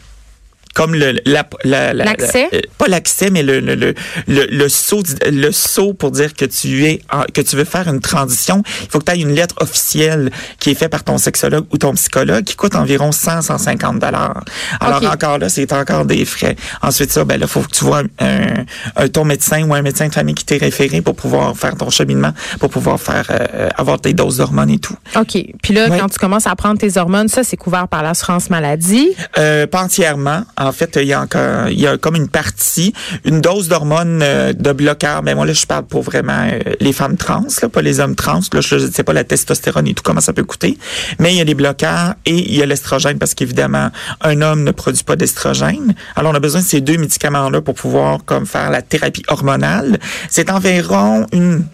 comme 0.76 0.94
le 0.94 1.12
la, 1.24 1.44
la- 1.64 1.94
la- 1.94 2.04
L'accès? 2.04 2.48
la- 2.52 2.58
euh, 2.58 2.62
pas 2.76 2.86
l'accès 2.86 3.30
mais 3.30 3.42
le 3.42 3.60
le, 3.60 3.74
le 3.74 3.94
le 4.28 4.44
le 4.50 4.68
saut 4.68 5.02
le 5.26 5.50
saut 5.50 5.94
pour 5.94 6.10
dire 6.10 6.34
que 6.34 6.44
tu 6.44 6.84
es 6.84 7.00
que 7.32 7.40
tu 7.40 7.56
veux 7.56 7.64
faire 7.64 7.88
une 7.88 8.00
transition 8.00 8.62
il 8.82 8.90
faut 8.90 8.98
que 8.98 9.06
tu 9.10 9.12
aies 9.12 9.22
une 9.22 9.34
lettre 9.34 9.54
officielle 9.60 10.30
qui 10.60 10.70
est 10.70 10.74
faite 10.74 10.90
par 10.90 11.02
ton 11.02 11.16
sexologue 11.18 11.64
ou 11.72 11.78
ton 11.78 11.94
psychologue 11.94 12.44
qui 12.44 12.56
coûte 12.56 12.74
environ 12.76 13.10
100 13.10 13.40
150 13.42 13.98
dollars 13.98 14.44
alors 14.80 15.02
encore 15.10 15.38
là 15.38 15.48
c'est 15.48 15.72
encore 15.72 16.04
des 16.04 16.24
frais 16.26 16.56
ensuite 16.82 17.10
ça 17.10 17.24
ben 17.24 17.40
là 17.40 17.46
faut 17.46 17.60
que 17.62 17.70
tu 17.70 17.84
vois 17.84 18.02
un, 18.20 18.64
un 18.96 19.08
ton 19.08 19.24
médecin 19.24 19.62
ou 19.66 19.74
un 19.74 19.82
médecin 19.82 20.08
de 20.08 20.12
famille 20.12 20.34
qui 20.34 20.44
t'est 20.44 20.58
référé 20.58 21.00
pour 21.00 21.16
pouvoir 21.16 21.56
faire 21.56 21.74
ton 21.76 21.88
cheminement 21.90 22.32
pour 22.60 22.68
pouvoir 22.70 23.00
faire 23.00 23.26
euh, 23.30 23.68
avoir 23.76 23.98
tes 24.00 24.12
doses 24.12 24.36
d'hormones 24.36 24.70
et 24.70 24.78
tout 24.78 24.94
OK. 25.18 25.38
Puis 25.62 25.72
là, 25.72 25.86
Oui. 25.90 25.98
quand 25.98 26.08
tu 26.08 26.18
commences 26.18 26.46
à 26.46 26.54
prendre 26.56 26.78
tes 26.78 26.98
hormones, 26.98 27.28
ça, 27.28 27.42
c'est 27.44 27.56
couvert 27.56 27.88
par 27.88 28.02
l'assurance 28.02 28.50
maladie. 28.50 29.08
Euh, 29.38 29.66
pas 29.66 29.82
entièrement. 29.82 30.42
En 30.58 30.65
fait, 30.72 30.98
il 31.00 31.08
y 31.08 31.12
a 31.12 31.20
encore, 31.20 31.68
il 31.68 31.80
y 31.80 31.86
a 31.86 31.98
comme 31.98 32.16
une 32.16 32.28
partie, 32.28 32.92
une 33.24 33.40
dose 33.40 33.68
d'hormones 33.68 34.20
euh, 34.22 34.52
de 34.52 34.72
bloqueur. 34.72 35.22
Mais 35.22 35.34
moi 35.34 35.46
là, 35.46 35.52
je 35.52 35.66
parle 35.66 35.84
pour 35.86 36.02
vraiment 36.02 36.48
euh, 36.50 36.74
les 36.80 36.92
femmes 36.92 37.16
trans, 37.16 37.44
là, 37.62 37.68
pas 37.68 37.82
les 37.82 38.00
hommes 38.00 38.14
trans. 38.14 38.40
Là, 38.52 38.60
je 38.60 38.76
ne 38.76 38.90
sais 38.90 39.02
pas 39.02 39.12
la 39.12 39.24
testostérone 39.24 39.86
et 39.88 39.94
tout 39.94 40.02
comment 40.04 40.20
ça 40.20 40.32
peut 40.32 40.44
coûter. 40.44 40.78
Mais 41.18 41.34
il 41.34 41.38
y 41.38 41.40
a 41.40 41.44
les 41.44 41.54
bloqueurs 41.54 42.14
et 42.24 42.34
il 42.34 42.54
y 42.54 42.62
a 42.62 42.66
l'estrogène 42.66 43.18
parce 43.18 43.34
qu'évidemment, 43.34 43.90
un 44.20 44.42
homme 44.42 44.64
ne 44.64 44.70
produit 44.70 45.04
pas 45.04 45.16
d'estrogène. 45.16 45.94
Alors, 46.14 46.32
on 46.32 46.34
a 46.34 46.40
besoin 46.40 46.60
de 46.60 46.66
ces 46.66 46.80
deux 46.80 46.96
médicaments-là 46.96 47.60
pour 47.60 47.74
pouvoir 47.74 48.24
comme 48.24 48.46
faire 48.46 48.70
la 48.70 48.82
thérapie 48.82 49.24
hormonale. 49.28 49.98
C'est 50.28 50.50
environ 50.50 51.26
une 51.32 51.64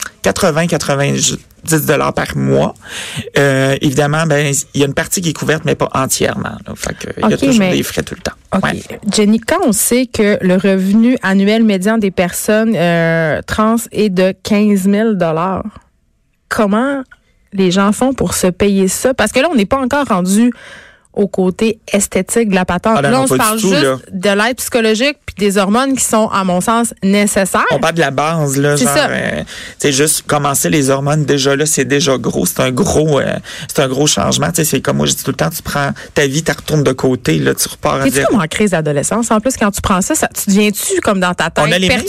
80-90 1.67 1.87
dollars 1.87 2.13
par 2.15 2.37
mois. 2.37 2.75
Euh, 3.39 3.77
évidemment, 3.81 4.27
ben 4.27 4.53
il 4.75 4.81
y 4.81 4.85
a 4.85 4.87
une 4.87 4.95
partie 4.95 5.21
qui 5.21 5.31
est 5.31 5.33
couverte, 5.33 5.65
mais 5.65 5.75
pas 5.75 5.89
entièrement. 5.95 6.57
là. 6.67 6.73
Fait 6.77 6.95
que, 6.97 7.09
il 7.23 7.31
y 7.31 7.35
a 7.35 7.37
toujours 7.37 7.59
mais- 7.59 7.73
des 7.77 7.83
frais 7.83 8.03
tout 8.03 8.15
le 8.15 8.23
temps. 8.23 8.33
Ouais. 8.63 8.83
Jenny, 9.11 9.41
quand 9.41 9.61
on 9.65 9.73
sait 9.73 10.07
que 10.07 10.39
le 10.43 10.55
revenu 10.57 11.17
annuel 11.23 11.65
médian 11.65 11.97
des 11.99 12.11
personnes 12.11 12.75
euh, 12.77 13.41
trans 13.47 13.77
est 13.93 14.11
de 14.11 14.35
15 14.43 14.83
000 14.91 15.13
comment 16.49 17.03
les 17.55 17.71
gens 17.71 17.93
font 17.93 18.13
pour 18.13 18.35
se 18.35 18.47
payer 18.47 18.89
ça? 18.89 19.15
Parce 19.15 19.33
que 19.33 19.41
là, 19.41 19.49
on 19.51 19.55
n'est 19.55 19.67
pas 19.67 19.79
encore 19.79 20.07
rendu 20.07 20.53
au 21.15 21.29
côté 21.29 21.79
esthétique 21.93 22.49
de 22.49 22.55
la 22.55 22.65
patente. 22.65 22.97
Ah 22.99 23.03
là, 23.03 23.21
on 23.21 23.27
se 23.27 23.35
parle 23.35 23.61
tout, 23.61 23.69
juste 23.69 23.83
là. 23.83 23.97
de 24.11 24.29
l'aide 24.31 24.57
psychologique 24.57 25.19
puis 25.27 25.35
des 25.39 25.59
hormones 25.59 25.95
qui 25.97 26.05
sont, 26.05 26.29
à 26.29 26.45
mon 26.45 26.61
sens, 26.61 26.95
nécessaires. 27.03 27.65
On 27.71 27.79
parle 27.79 27.95
de 27.95 28.01
la 28.01 28.11
base, 28.11 28.57
là, 28.57 28.77
C'est 28.77 28.85
genre, 28.85 28.95
ça. 28.97 29.09
euh, 29.11 29.41
tu 29.41 29.45
sais, 29.79 29.93
juste 29.93 30.23
commencer 30.27 30.71
les 30.71 30.91
hormones, 30.91 31.25
déjà 31.25 31.55
là, 31.57 31.67
c'est 31.67 31.85
déjà 31.85 32.17
gros. 32.19 32.47
C'est 32.47 32.61
un 32.61 32.71
gros, 32.71 33.21
euh, 33.21 33.37
c'est 33.69 33.83
un 33.83 33.89
gros 33.89 34.07
changement. 34.07 34.49
C'est 34.53 34.81
comme 34.81 34.99
moi, 34.99 35.07
je 35.07 35.13
dis 35.15 35.23
tout 35.23 35.31
le 35.31 35.37
temps, 35.37 35.51
tu 35.51 35.63
prends 35.63 35.91
ta 36.15 36.27
vie, 36.27 36.43
tu 36.43 36.53
retournes 36.53 36.85
de 36.85 36.93
côté, 36.93 37.39
là, 37.39 37.55
tu 37.55 37.69
repars 37.69 37.95
à 37.95 38.07
Es-tu 38.07 38.17
zéro. 38.17 38.31
comme 38.31 38.41
en 38.41 38.47
crise 38.47 38.71
d'adolescence? 38.71 39.31
En 39.31 39.41
plus, 39.41 39.57
quand 39.57 39.71
tu 39.71 39.81
prends 39.81 40.01
ça, 40.01 40.15
ça 40.15 40.29
tu 40.29 40.51
deviens-tu 40.51 41.01
comme 41.01 41.21
dans 41.21 41.35
ta 41.35 41.51
tête 41.51 41.65
On 41.67 41.73
a, 41.73 41.79
les 41.79 41.89
mêmes, 41.89 42.03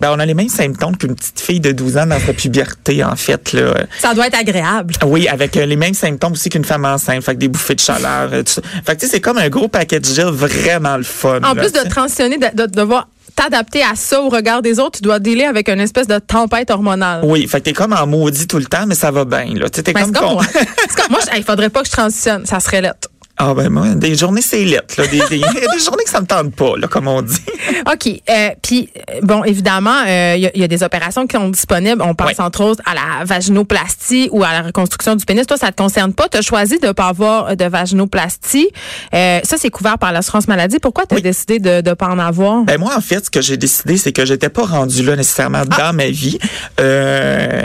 ben, 0.00 0.10
on 0.12 0.18
a 0.18 0.26
les 0.26 0.34
mêmes 0.34 0.48
symptômes 0.48 0.96
qu'une 0.96 1.14
petite 1.14 1.40
fille 1.40 1.60
de 1.60 1.72
12 1.72 1.96
ans 1.98 2.06
dans 2.06 2.20
sa 2.20 2.32
puberté, 2.32 3.02
en 3.04 3.16
fait. 3.16 3.52
Là. 3.52 3.74
Ça 3.98 4.14
doit 4.14 4.26
être 4.26 4.38
agréable. 4.38 4.94
Oui, 5.06 5.28
avec 5.28 5.56
euh, 5.56 5.66
les 5.66 5.76
mêmes 5.76 5.94
symptômes 5.94 6.32
aussi 6.32 6.48
qu'une 6.48 6.64
femme 6.64 6.84
enceinte. 6.84 7.22
Fait 7.24 7.34
que 7.34 7.40
des 7.40 7.48
bouffées 7.48 7.74
de 7.74 7.80
chaleur. 7.80 8.30
Tout 8.44 8.52
ça. 8.52 8.62
Fait 8.84 8.94
que 8.94 9.00
tu 9.00 9.06
sais, 9.06 9.12
c'est 9.12 9.20
comme 9.20 9.38
un 9.38 9.48
gros 9.48 9.68
paquet 9.68 10.00
de 10.00 10.06
gel 10.06 10.26
vraiment 10.26 10.96
le 10.96 11.02
fun. 11.02 11.38
En 11.42 11.54
là, 11.54 11.62
plus 11.62 11.72
de 11.72 11.88
transitionner, 11.88 12.38
de, 12.38 12.62
de 12.62 12.66
devoir 12.66 13.08
t'adapter 13.36 13.82
à 13.82 13.96
ça 13.96 14.20
au 14.22 14.28
regard 14.28 14.62
des 14.62 14.78
autres, 14.78 14.98
tu 14.98 15.02
dois 15.02 15.18
dealer 15.18 15.46
avec 15.46 15.68
une 15.68 15.80
espèce 15.80 16.06
de 16.06 16.18
tempête 16.20 16.70
hormonale. 16.70 17.22
Oui, 17.24 17.48
fait 17.48 17.58
que 17.58 17.64
t'es 17.64 17.72
comme 17.72 17.92
en 17.92 18.06
maudit 18.06 18.46
tout 18.46 18.58
le 18.58 18.64
temps, 18.66 18.86
mais 18.86 18.94
ça 18.94 19.10
va 19.10 19.24
bien. 19.24 19.46
Là. 19.54 19.68
Tu 19.68 19.76
sais, 19.78 19.82
t'es 19.82 19.92
comme, 19.92 20.12
comme 20.12 20.24
con- 20.24 20.32
moi. 20.34 20.44
Comme 20.96 21.10
moi, 21.10 21.20
il 21.36 21.42
faudrait 21.42 21.70
pas 21.70 21.80
que 21.82 21.88
je 21.88 21.92
transitionne. 21.92 22.46
Ça 22.46 22.60
serait 22.60 22.80
lettre. 22.80 23.08
Ah 23.36 23.52
ben 23.52 23.68
moi, 23.68 23.88
des 23.96 24.14
journées 24.14 24.42
c'est 24.42 24.64
lettre. 24.64 24.94
Là. 24.96 25.06
Des, 25.08 25.18
des, 25.30 25.38
journées 25.84 26.04
que 26.04 26.10
ça 26.10 26.20
me 26.20 26.26
tente 26.26 26.54
pas, 26.54 26.74
là, 26.78 26.86
comme 26.86 27.08
on 27.08 27.20
dit. 27.20 27.34
OK. 27.92 28.20
Euh, 28.30 28.50
Puis, 28.62 28.90
euh, 29.10 29.20
bon, 29.22 29.42
évidemment, 29.42 30.02
euh, 30.06 30.34
il 30.36 30.42
y, 30.42 30.46
a- 30.46 30.50
il 30.54 30.60
y 30.60 30.64
a 30.64 30.68
des 30.68 30.82
opérations 30.84 31.26
qui 31.26 31.36
sont 31.36 31.48
disponibles. 31.48 32.00
On 32.00 32.14
pense 32.14 32.38
entre 32.38 32.62
autres 32.62 32.80
à 32.86 32.94
la 32.94 33.24
vaginoplastie 33.24 34.28
ou 34.30 34.44
à 34.44 34.52
la 34.52 34.62
reconstruction 34.62 35.16
du 35.16 35.24
pénis. 35.24 35.46
Toi, 35.46 35.56
ça 35.56 35.72
te 35.72 35.76
concerne 35.82 36.12
pas. 36.14 36.28
Tu 36.28 36.38
as 36.38 36.42
choisi 36.42 36.78
de 36.78 36.92
pas 36.92 37.08
avoir 37.08 37.56
de 37.56 37.64
vaginoplastie. 37.64 38.68
Euh, 39.14 39.40
ça, 39.42 39.56
c'est 39.58 39.70
couvert 39.70 39.98
par 39.98 40.12
l'assurance 40.12 40.46
maladie. 40.46 40.78
Pourquoi 40.78 41.04
tu 41.06 41.14
as 41.14 41.16
Oui. 41.16 41.22
décidé 41.22 41.58
de 41.58 41.82
ne 41.88 41.94
pas 41.94 42.06
en 42.06 42.18
avoir? 42.20 42.62
Ben 42.62 42.78
moi, 42.78 42.92
en 42.96 43.00
fait, 43.00 43.24
ce 43.24 43.30
que 43.30 43.42
j'ai 43.42 43.56
décidé, 43.56 43.96
c'est 43.96 44.12
que 44.12 44.24
j'étais 44.24 44.48
pas 44.48 44.64
rendu 44.64 45.02
là 45.02 45.16
nécessairement 45.16 45.62
Ah. 45.72 45.90
dans 45.90 45.96
ma 45.96 46.06
vie. 46.06 46.38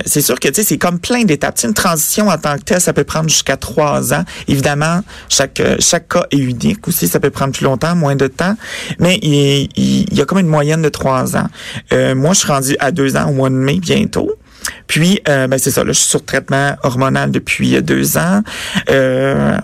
C'est 0.06 0.22
sûr 0.22 0.40
que 0.40 0.48
tu 0.48 0.56
sais, 0.56 0.64
c'est 0.64 0.78
comme 0.80 1.00
plein 1.00 1.24
d'étapes. 1.26 1.58
Une 1.64 1.74
transition 1.74 2.28
en 2.30 2.38
tant 2.38 2.56
que 2.58 2.64
telle, 2.64 2.82
ça 2.82 2.94
peut 2.94 3.04
prendre 3.04 3.30
jusqu'à 3.30 3.58
trois 3.58 4.14
ans. 4.14 4.24
Évidemment, 4.48 5.02
chaque 5.30 5.59
chaque 5.80 6.08
cas 6.08 6.26
est 6.32 6.38
unique 6.38 6.88
aussi. 6.88 7.08
Ça 7.08 7.20
peut 7.20 7.30
prendre 7.30 7.54
plus 7.54 7.64
longtemps, 7.64 7.96
moins 7.96 8.16
de 8.16 8.28
temps, 8.28 8.56
mais 9.00 9.18
il, 9.22 9.70
il- 9.76 10.06
il 10.12 10.18
y 10.18 10.22
a 10.22 10.26
comme 10.26 10.40
une 10.40 10.48
moyenne 10.48 10.82
de 10.82 10.90
trois 10.90 11.36
ans. 11.38 11.48
Euh, 11.94 12.16
moi, 12.16 12.34
je 12.34 12.40
suis 12.40 12.48
rendu 12.52 12.76
à 12.80 12.92
deux 12.92 13.16
ans 13.16 13.30
au 13.30 13.34
mois 13.34 13.50
de 13.50 13.56
mai 13.56 13.80
bientôt. 13.80 14.32
Puis, 14.88 15.22
euh, 15.30 15.48
ben 15.48 15.58
c'est 15.58 15.72
ça. 15.72 15.84
Là, 15.84 15.94
je 15.94 16.00
suis 16.00 16.10
sur 16.10 16.24
traitement 16.26 16.76
hormonal 16.84 17.32
depuis 17.32 17.76
euh, 17.76 17.82
deux 17.82 18.18
ans. 18.18 18.42
Euh, 18.90 19.58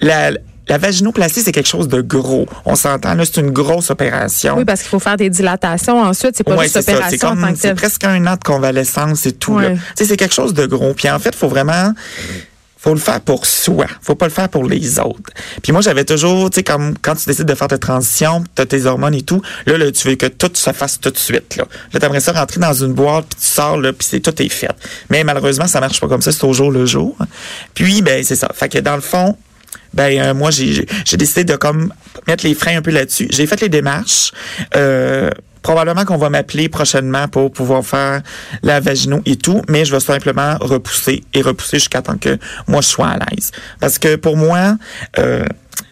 la, 0.00 0.32
la 0.68 0.78
vaginoplastie, 0.78 1.40
c'est 1.42 1.52
quelque 1.52 1.68
chose 1.68 1.88
de 1.88 2.00
gros. 2.00 2.46
On 2.64 2.74
s'entend, 2.74 3.14
là, 3.14 3.24
c'est 3.24 3.40
une 3.40 3.50
grosse 3.50 3.90
opération. 3.90 4.56
Oui, 4.56 4.64
parce 4.64 4.80
qu'il 4.80 4.88
faut 4.90 4.98
faire 4.98 5.16
des 5.16 5.30
dilatations 5.30 6.00
ensuite. 6.02 6.36
C'est 6.36 6.44
pas 6.44 6.56
Ouais, 6.56 6.64
juste 6.64 6.74
c'est. 6.74 6.82
C'est 6.82 6.92
opération 6.94 7.28
comme, 7.30 7.46
c'est 7.54 7.62
telle. 7.68 7.74
presque 7.76 8.04
un 8.04 8.26
an 8.26 8.34
de 8.34 8.44
convalescence 8.44 9.26
et 9.26 9.32
tout. 9.32 9.58
là. 9.58 9.68
Ouais. 9.68 9.74
Tu 9.74 9.80
sais, 9.96 10.04
c'est 10.06 10.16
quelque 10.16 10.34
chose 10.34 10.54
de 10.54 10.66
gros. 10.66 10.94
Puis 10.94 11.08
en 11.10 11.18
fait, 11.18 11.34
faut 11.34 11.48
vraiment, 11.48 11.92
faut 12.80 12.94
le 12.94 13.00
faire 13.00 13.20
pour 13.20 13.44
soi. 13.44 13.86
Faut 14.00 14.14
pas 14.14 14.26
le 14.26 14.32
faire 14.32 14.48
pour 14.48 14.64
les 14.64 14.98
autres. 14.98 15.30
Puis 15.62 15.70
moi, 15.72 15.82
j'avais 15.82 16.04
toujours, 16.04 16.48
tu 16.48 16.56
sais, 16.56 16.62
comme 16.62 16.96
quand 17.02 17.14
tu 17.14 17.26
décides 17.26 17.46
de 17.46 17.54
faire 17.54 17.68
ta 17.68 17.76
transition, 17.76 18.42
tu 18.54 18.62
as 18.62 18.66
tes 18.66 18.86
hormones 18.86 19.14
et 19.14 19.22
tout, 19.22 19.42
là, 19.66 19.76
là, 19.76 19.92
tu 19.92 20.08
veux 20.08 20.14
que 20.14 20.26
tout 20.26 20.50
se 20.54 20.72
fasse 20.72 20.98
tout 20.98 21.10
de 21.10 21.18
suite. 21.18 21.56
Là, 21.56 21.66
là 21.92 22.00
t'aimerais 22.00 22.20
ça 22.20 22.32
rentrer 22.32 22.58
dans 22.58 22.72
une 22.72 22.94
boîte, 22.94 23.26
puis 23.28 23.40
tu 23.40 23.46
sors, 23.46 23.76
là, 23.76 23.92
puis 23.92 24.06
c'est 24.08 24.20
tout 24.20 24.42
est 24.42 24.48
fait. 24.48 24.70
Mais 25.10 25.24
malheureusement, 25.24 25.66
ça 25.66 25.80
marche 25.80 26.00
pas 26.00 26.08
comme 26.08 26.22
ça, 26.22 26.32
c'est 26.32 26.44
au 26.44 26.54
jour 26.54 26.70
le 26.70 26.86
jour. 26.86 27.16
Puis, 27.74 28.00
ben, 28.00 28.24
c'est 28.24 28.36
ça. 28.36 28.48
Fait 28.54 28.70
que 28.70 28.78
dans 28.78 28.96
le 28.96 29.02
fond, 29.02 29.36
ben 29.92 30.20
euh, 30.20 30.34
moi 30.34 30.52
j'ai 30.52 30.86
j'ai 31.04 31.16
décidé 31.16 31.44
de 31.44 31.56
comme 31.56 31.92
mettre 32.28 32.46
les 32.46 32.54
freins 32.54 32.78
un 32.78 32.82
peu 32.82 32.92
là-dessus. 32.92 33.26
J'ai 33.30 33.46
fait 33.46 33.60
les 33.60 33.68
démarches. 33.68 34.32
Euh, 34.76 35.30
probablement 35.62 36.04
qu'on 36.04 36.16
va 36.16 36.30
m'appeler 36.30 36.68
prochainement 36.68 37.28
pour 37.28 37.52
pouvoir 37.52 37.84
faire 37.84 38.22
la 38.62 38.80
vagino 38.80 39.20
et 39.26 39.36
tout, 39.36 39.62
mais 39.68 39.84
je 39.84 39.92
vais 39.92 40.00
simplement 40.00 40.56
repousser 40.60 41.24
et 41.34 41.42
repousser 41.42 41.78
jusqu'à 41.78 42.02
temps 42.02 42.16
que 42.16 42.38
moi 42.66 42.80
je 42.80 42.88
sois 42.88 43.08
à 43.08 43.18
l'aise. 43.18 43.50
Parce 43.80 43.98
que 43.98 44.16
pour 44.16 44.36
moi, 44.36 44.76
euh, 45.18 45.44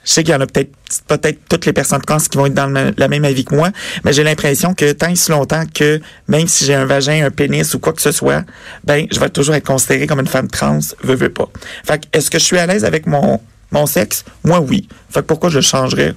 je 0.04 0.12
sais 0.12 0.22
qu'il 0.22 0.32
y 0.32 0.36
en 0.36 0.40
a 0.40 0.46
peut-être 0.46 0.72
peut-être 1.06 1.38
toutes 1.50 1.66
les 1.66 1.74
personnes 1.74 2.00
trans 2.00 2.18
qui 2.18 2.38
vont 2.38 2.46
être 2.46 2.54
dans 2.54 2.72
la 2.96 3.08
même 3.08 3.24
avis 3.24 3.44
que 3.44 3.54
moi, 3.54 3.70
mais 4.04 4.12
j'ai 4.12 4.24
l'impression 4.24 4.72
que 4.72 4.92
tant 4.92 5.08
et 5.08 5.16
si 5.16 5.30
longtemps 5.30 5.64
que 5.72 6.00
même 6.28 6.48
si 6.48 6.64
j'ai 6.64 6.74
un 6.74 6.86
vagin, 6.86 7.26
un 7.26 7.30
pénis 7.30 7.74
ou 7.74 7.78
quoi 7.78 7.92
que 7.92 8.00
ce 8.00 8.12
soit, 8.12 8.44
ben 8.84 9.06
je 9.12 9.20
vais 9.20 9.28
toujours 9.28 9.54
être 9.54 9.66
considérée 9.66 10.06
comme 10.06 10.20
une 10.20 10.26
femme 10.26 10.48
trans, 10.48 10.78
veux 11.02 11.14
veux 11.14 11.28
pas. 11.28 11.48
Fait 11.84 12.02
est-ce 12.12 12.30
que 12.30 12.38
je 12.38 12.44
suis 12.44 12.58
à 12.58 12.66
l'aise 12.66 12.84
avec 12.84 13.06
mon 13.06 13.40
mon 13.70 13.86
sexe? 13.86 14.24
Moi 14.44 14.60
oui. 14.60 14.88
Fait 15.10 15.20
que 15.20 15.26
pourquoi 15.26 15.50
je 15.50 15.60
changerais 15.60 16.14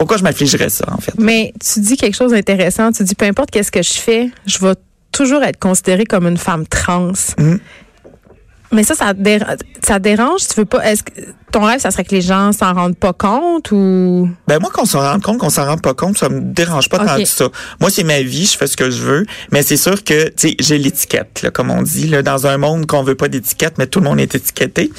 Pourquoi 0.00 0.16
je 0.16 0.22
m'affligerais 0.22 0.70
ça 0.70 0.86
en 0.90 0.96
fait? 0.96 1.12
Mais 1.18 1.52
tu 1.62 1.78
dis 1.80 1.98
quelque 1.98 2.16
chose 2.16 2.30
d'intéressant. 2.30 2.90
Tu 2.90 3.04
dis 3.04 3.14
peu 3.14 3.26
importe 3.26 3.50
qu'est-ce 3.50 3.70
que 3.70 3.82
je 3.82 3.92
fais, 3.92 4.30
je 4.46 4.58
vais 4.58 4.72
toujours 5.12 5.42
être 5.42 5.58
considérée 5.58 6.06
comme 6.06 6.26
une 6.26 6.38
femme 6.38 6.66
trans. 6.66 7.12
Mhm. 7.36 7.60
Mais 8.72 8.82
ça, 8.82 8.94
ça, 8.94 9.12
déra- 9.12 9.56
ça 9.84 9.98
dérange? 9.98 10.48
Tu 10.48 10.54
veux 10.56 10.64
pas. 10.64 10.82
Est-ce 10.90 11.02
que 11.02 11.10
ton 11.50 11.64
rêve, 11.64 11.80
ça 11.80 11.90
serait 11.90 12.04
que 12.04 12.14
les 12.14 12.20
gens 12.20 12.52
s'en 12.52 12.72
rendent 12.74 12.96
pas 12.96 13.12
compte 13.12 13.70
ou? 13.72 14.28
Ben 14.48 14.58
moi 14.60 14.70
qu'on 14.72 14.84
s'en 14.84 15.00
rende 15.00 15.22
compte, 15.22 15.38
qu'on 15.38 15.50
s'en 15.50 15.66
rende 15.66 15.82
pas 15.82 15.94
compte, 15.94 16.18
ça 16.18 16.28
me 16.28 16.40
dérange 16.40 16.88
pas 16.88 16.98
tant 16.98 17.16
que 17.16 17.24
ça. 17.24 17.48
Moi 17.80 17.90
c'est 17.90 18.04
ma 18.04 18.22
vie, 18.22 18.46
je 18.46 18.56
fais 18.56 18.66
ce 18.66 18.76
que 18.76 18.90
je 18.90 19.02
veux, 19.02 19.26
mais 19.52 19.62
c'est 19.62 19.76
sûr 19.76 20.02
que 20.04 20.28
tu 20.28 20.50
sais 20.50 20.56
j'ai 20.60 20.78
l'étiquette 20.78 21.42
là, 21.42 21.50
comme 21.50 21.70
on 21.70 21.82
dit 21.82 22.06
là, 22.08 22.22
dans 22.22 22.46
un 22.46 22.56
monde 22.58 22.86
qu'on 22.86 23.02
veut 23.02 23.14
pas 23.14 23.28
d'étiquette, 23.28 23.78
mais 23.78 23.86
tout 23.86 24.00
le 24.00 24.04
monde 24.06 24.20
est 24.20 24.34
étiqueté. 24.34 24.90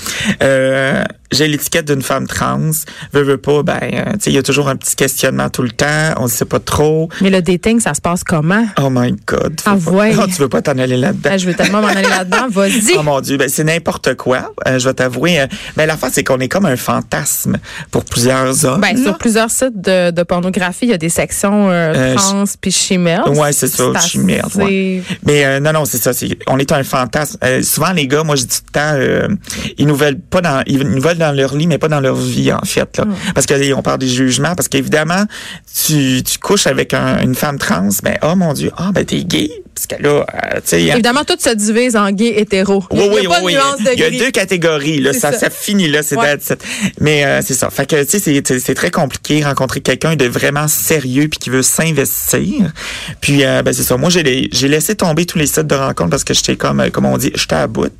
Euh, 0.43 1.03
j'ai 1.31 1.47
l'étiquette 1.47 1.87
d'une 1.87 2.01
femme 2.01 2.27
trans, 2.27 2.71
veux 3.13 3.23
veux 3.23 3.37
pas, 3.37 3.63
ben 3.63 3.79
euh, 3.83 4.11
tu 4.13 4.19
sais 4.19 4.31
il 4.31 4.33
y 4.33 4.37
a 4.37 4.43
toujours 4.43 4.67
un 4.67 4.75
petit 4.75 4.95
questionnement 4.95 5.49
tout 5.49 5.63
le 5.63 5.71
temps, 5.71 6.13
on 6.17 6.27
sait 6.27 6.45
pas 6.45 6.59
trop. 6.59 7.09
Mais 7.21 7.29
le 7.29 7.41
dating, 7.41 7.79
ça 7.79 7.93
se 7.93 8.01
passe 8.01 8.23
comment? 8.23 8.65
Oh 8.81 8.89
my 8.91 9.15
God. 9.27 9.61
Ah, 9.65 9.75
pas- 9.83 9.91
ouais. 9.91 10.13
Oh, 10.19 10.25
tu 10.27 10.41
veux 10.41 10.49
pas 10.49 10.61
t'en 10.61 10.77
aller 10.77 10.97
là-dedans. 10.97 11.29
Ah, 11.33 11.37
Je 11.37 11.47
veux 11.47 11.53
tellement 11.53 11.81
m'en 11.81 11.87
aller 11.87 12.01
là-dedans. 12.09 12.47
Vas-y. 12.49 12.81
Oh 12.97 13.03
mon 13.03 13.21
Dieu, 13.21 13.37
ben 13.37 13.47
c'est 13.47 13.63
n'importe 13.63 14.15
quoi. 14.15 14.53
Euh, 14.67 14.77
je 14.77 14.87
vais 14.87 14.93
t'avouer. 14.93 15.39
Euh, 15.39 15.47
ben 15.77 15.85
l'affaire 15.85 16.09
c'est 16.11 16.23
qu'on 16.23 16.39
est 16.41 16.49
comme 16.49 16.65
un 16.65 16.75
fantasme 16.75 17.57
pour 17.89 18.03
plusieurs 18.03 18.65
hommes. 18.65 18.81
Ben, 18.81 18.97
sur 19.01 19.17
plusieurs 19.17 19.49
sites 19.49 19.79
de, 19.79 20.11
de 20.11 20.23
pornographie, 20.23 20.85
il 20.85 20.89
y 20.89 20.93
a 20.93 20.97
des 20.97 21.09
sections 21.09 21.69
euh, 21.69 21.93
Euh, 21.95 22.15
trans 22.15 22.43
puis 22.59 22.71
chimères. 22.71 23.31
Ouais, 23.31 23.53
c'est 23.53 23.67
ça, 23.67 23.83
chimère, 23.99 24.47
ouais. 24.55 25.01
Mais 25.25 25.45
euh, 25.45 25.59
non, 25.59 25.71
non, 25.73 25.85
c'est 25.85 25.97
ça. 25.97 26.11
On 26.47 26.57
est 26.59 26.71
un 26.71 26.83
fantasme. 26.83 27.37
Euh, 27.43 27.61
souvent, 27.63 27.91
les 27.93 28.07
gars, 28.07 28.23
moi, 28.23 28.35
je 28.35 28.43
dis 28.43 28.59
tout 28.59 28.63
le 28.75 29.27
temps, 29.27 29.37
ils 29.77 29.87
nous 29.87 29.95
veulent 29.95 30.19
pas 30.19 30.41
dans, 30.41 30.63
ils 30.65 30.79
nous 30.87 31.01
veulent 31.01 31.17
dans 31.17 31.31
leur 31.31 31.55
lit, 31.55 31.67
mais 31.67 31.77
pas 31.77 31.87
dans 31.87 31.99
leur 32.01 32.15
vie, 32.15 32.51
en 32.51 32.61
fait. 32.65 32.97
Là. 32.97 33.05
Parce 33.33 33.45
que 33.45 33.73
on 33.73 33.81
parle 33.81 33.99
des 33.99 34.07
jugements, 34.07 34.55
parce 34.55 34.67
qu'évidemment, 34.67 35.25
tu, 35.85 36.23
tu 36.23 36.37
couches 36.39 36.67
avec 36.67 36.93
un- 36.93 37.21
une 37.21 37.35
femme 37.35 37.57
trans, 37.57 37.89
ben 38.03 38.17
oh 38.23 38.35
mon 38.35 38.53
Dieu, 38.53 38.71
ah 38.77 38.89
ben 38.93 39.05
t'es 39.05 39.23
gay, 39.23 39.49
là, 39.99 40.09
euh, 40.53 40.59
sais. 40.63 40.81
Évidemment, 40.83 41.23
tout 41.23 41.35
se 41.39 41.49
divise 41.53 41.95
en 41.95 42.09
gay 42.11 42.33
hétéro. 42.39 42.83
Il 42.91 42.99
y 42.99 43.01
a, 43.01 43.05
Oui, 43.07 43.09
il 43.19 43.23
y 43.23 43.25
a 43.25 43.29
oui, 43.29 43.35
pas 43.35 43.41
oui, 43.43 43.55
Il 43.93 43.99
y 43.99 44.03
a 44.03 44.09
deux 44.11 44.31
catégories, 44.31 44.99
là. 44.99 45.13
Ça, 45.13 45.31
ça. 45.31 45.39
ça 45.39 45.49
finit, 45.49 45.87
là. 45.89 46.03
C'est 46.03 46.15
Ouais. 46.17 46.37
Mais, 46.99 47.25
euh, 47.25 47.41
c'est 47.43 47.53
ça. 47.53 47.69
Fait 47.69 47.85
que, 47.85 48.03
tu 48.03 48.19
sais, 48.19 48.41
c'est- 48.59 48.73
très 48.75 48.91
compliqué 48.91 49.43
rencontrer 49.43 49.81
quelqu'un 49.81 50.15
de 50.15 50.25
vraiment 50.25 50.67
sérieux 50.67 51.27
puis 51.27 51.39
qui 51.39 51.49
veut 51.49 51.61
s'investir. 51.63 52.71
Puis, 53.21 53.43
euh, 53.43 53.61
ben, 53.63 53.73
c'est 53.73 53.83
ça. 53.83 53.97
Moi, 53.97 54.09
j'ai, 54.09 54.23
laissé 54.67 54.95
tomber 54.95 55.25
tous 55.25 55.37
les 55.37 55.47
sites 55.47 55.67
de 55.67 55.75
rencontres 55.75 56.09
parce 56.11 56.23
que 56.23 56.33
j'étais 56.33 56.55
comme, 56.55 56.89
comme 56.91 57.05
on 57.05 57.17
dit, 57.17 57.31
j'étais 57.35 57.55
à 57.55 57.67
bout. 57.67 57.91